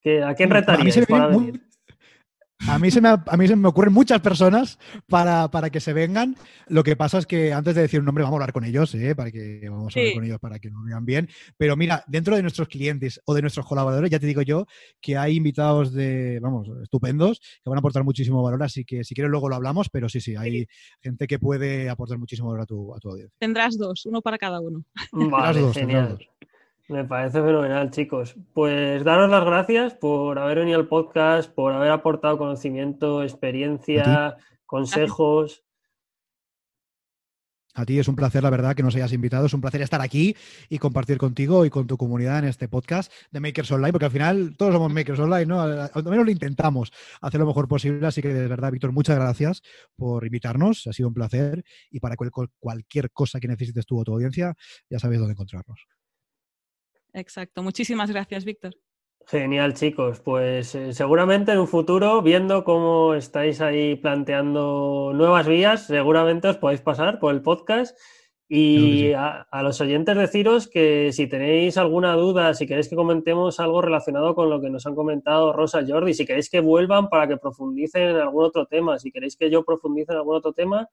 [0.00, 1.60] Que, ¿A quién retaríais para venir?
[2.68, 6.36] A mí, se me, a mí se me ocurren muchas personas para, que se vengan.
[6.68, 8.94] Lo que pasa es que antes de decir un nombre, vamos a hablar con ellos,
[8.94, 9.14] ¿eh?
[9.14, 11.28] para que vamos a hablar con ellos para que nos vean bien.
[11.56, 14.66] Pero mira, dentro de nuestros clientes o de nuestros colaboradores, ya te digo yo
[15.00, 18.62] que hay invitados de, vamos, estupendos que van a aportar muchísimo valor.
[18.62, 20.66] Así que si quieres luego lo hablamos, pero sí, sí, hay
[21.00, 23.36] gente que puede aportar muchísimo valor a tu, a tu audiencia.
[23.38, 24.84] Tendrás dos, uno para cada uno.
[25.12, 26.18] Vale, dos, genial.
[26.88, 28.36] Me parece fenomenal, chicos.
[28.52, 35.64] Pues daros las gracias por haber venido al podcast, por haber aportado conocimiento, experiencia, consejos.
[37.74, 39.46] A ti es un placer, la verdad, que nos hayas invitado.
[39.46, 40.36] Es un placer estar aquí
[40.68, 44.10] y compartir contigo y con tu comunidad en este podcast de Makers Online, porque al
[44.10, 45.62] final todos somos Makers Online, ¿no?
[45.62, 48.06] Al menos lo intentamos hacer lo mejor posible.
[48.06, 49.62] Así que, de verdad, Víctor, muchas gracias
[49.96, 50.86] por invitarnos.
[50.86, 51.64] Ha sido un placer.
[51.90, 52.16] Y para
[52.60, 54.54] cualquier cosa que necesites tú o tu audiencia,
[54.90, 55.86] ya sabes dónde encontrarnos.
[57.12, 57.62] Exacto.
[57.62, 58.74] Muchísimas gracias, Víctor.
[59.26, 60.20] Genial, chicos.
[60.20, 66.56] Pues eh, seguramente en un futuro, viendo cómo estáis ahí planteando nuevas vías, seguramente os
[66.56, 67.96] podéis pasar por el podcast.
[68.54, 73.80] Y a, los oyentes deciros que si tenéis alguna duda, si queréis que comentemos algo
[73.80, 77.26] relacionado con lo que nos han comentado Rosa y Jordi, si queréis que vuelvan para
[77.26, 80.86] que profundicen en algún otro tema, si queréis que yo profundice en algún otro tema,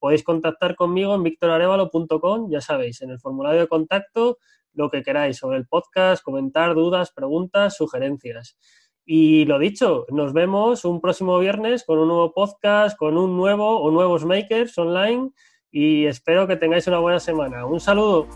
[0.00, 4.38] podéis contactar conmigo en victorarevalo.com, ya sabéis, en el formulario de contacto
[4.74, 8.58] lo que queráis sobre el podcast, comentar dudas, preguntas, sugerencias.
[9.06, 13.80] Y lo dicho, nos vemos un próximo viernes con un nuevo podcast, con un nuevo
[13.80, 15.30] o nuevos makers online
[15.70, 17.66] y espero que tengáis una buena semana.
[17.66, 18.28] Un saludo.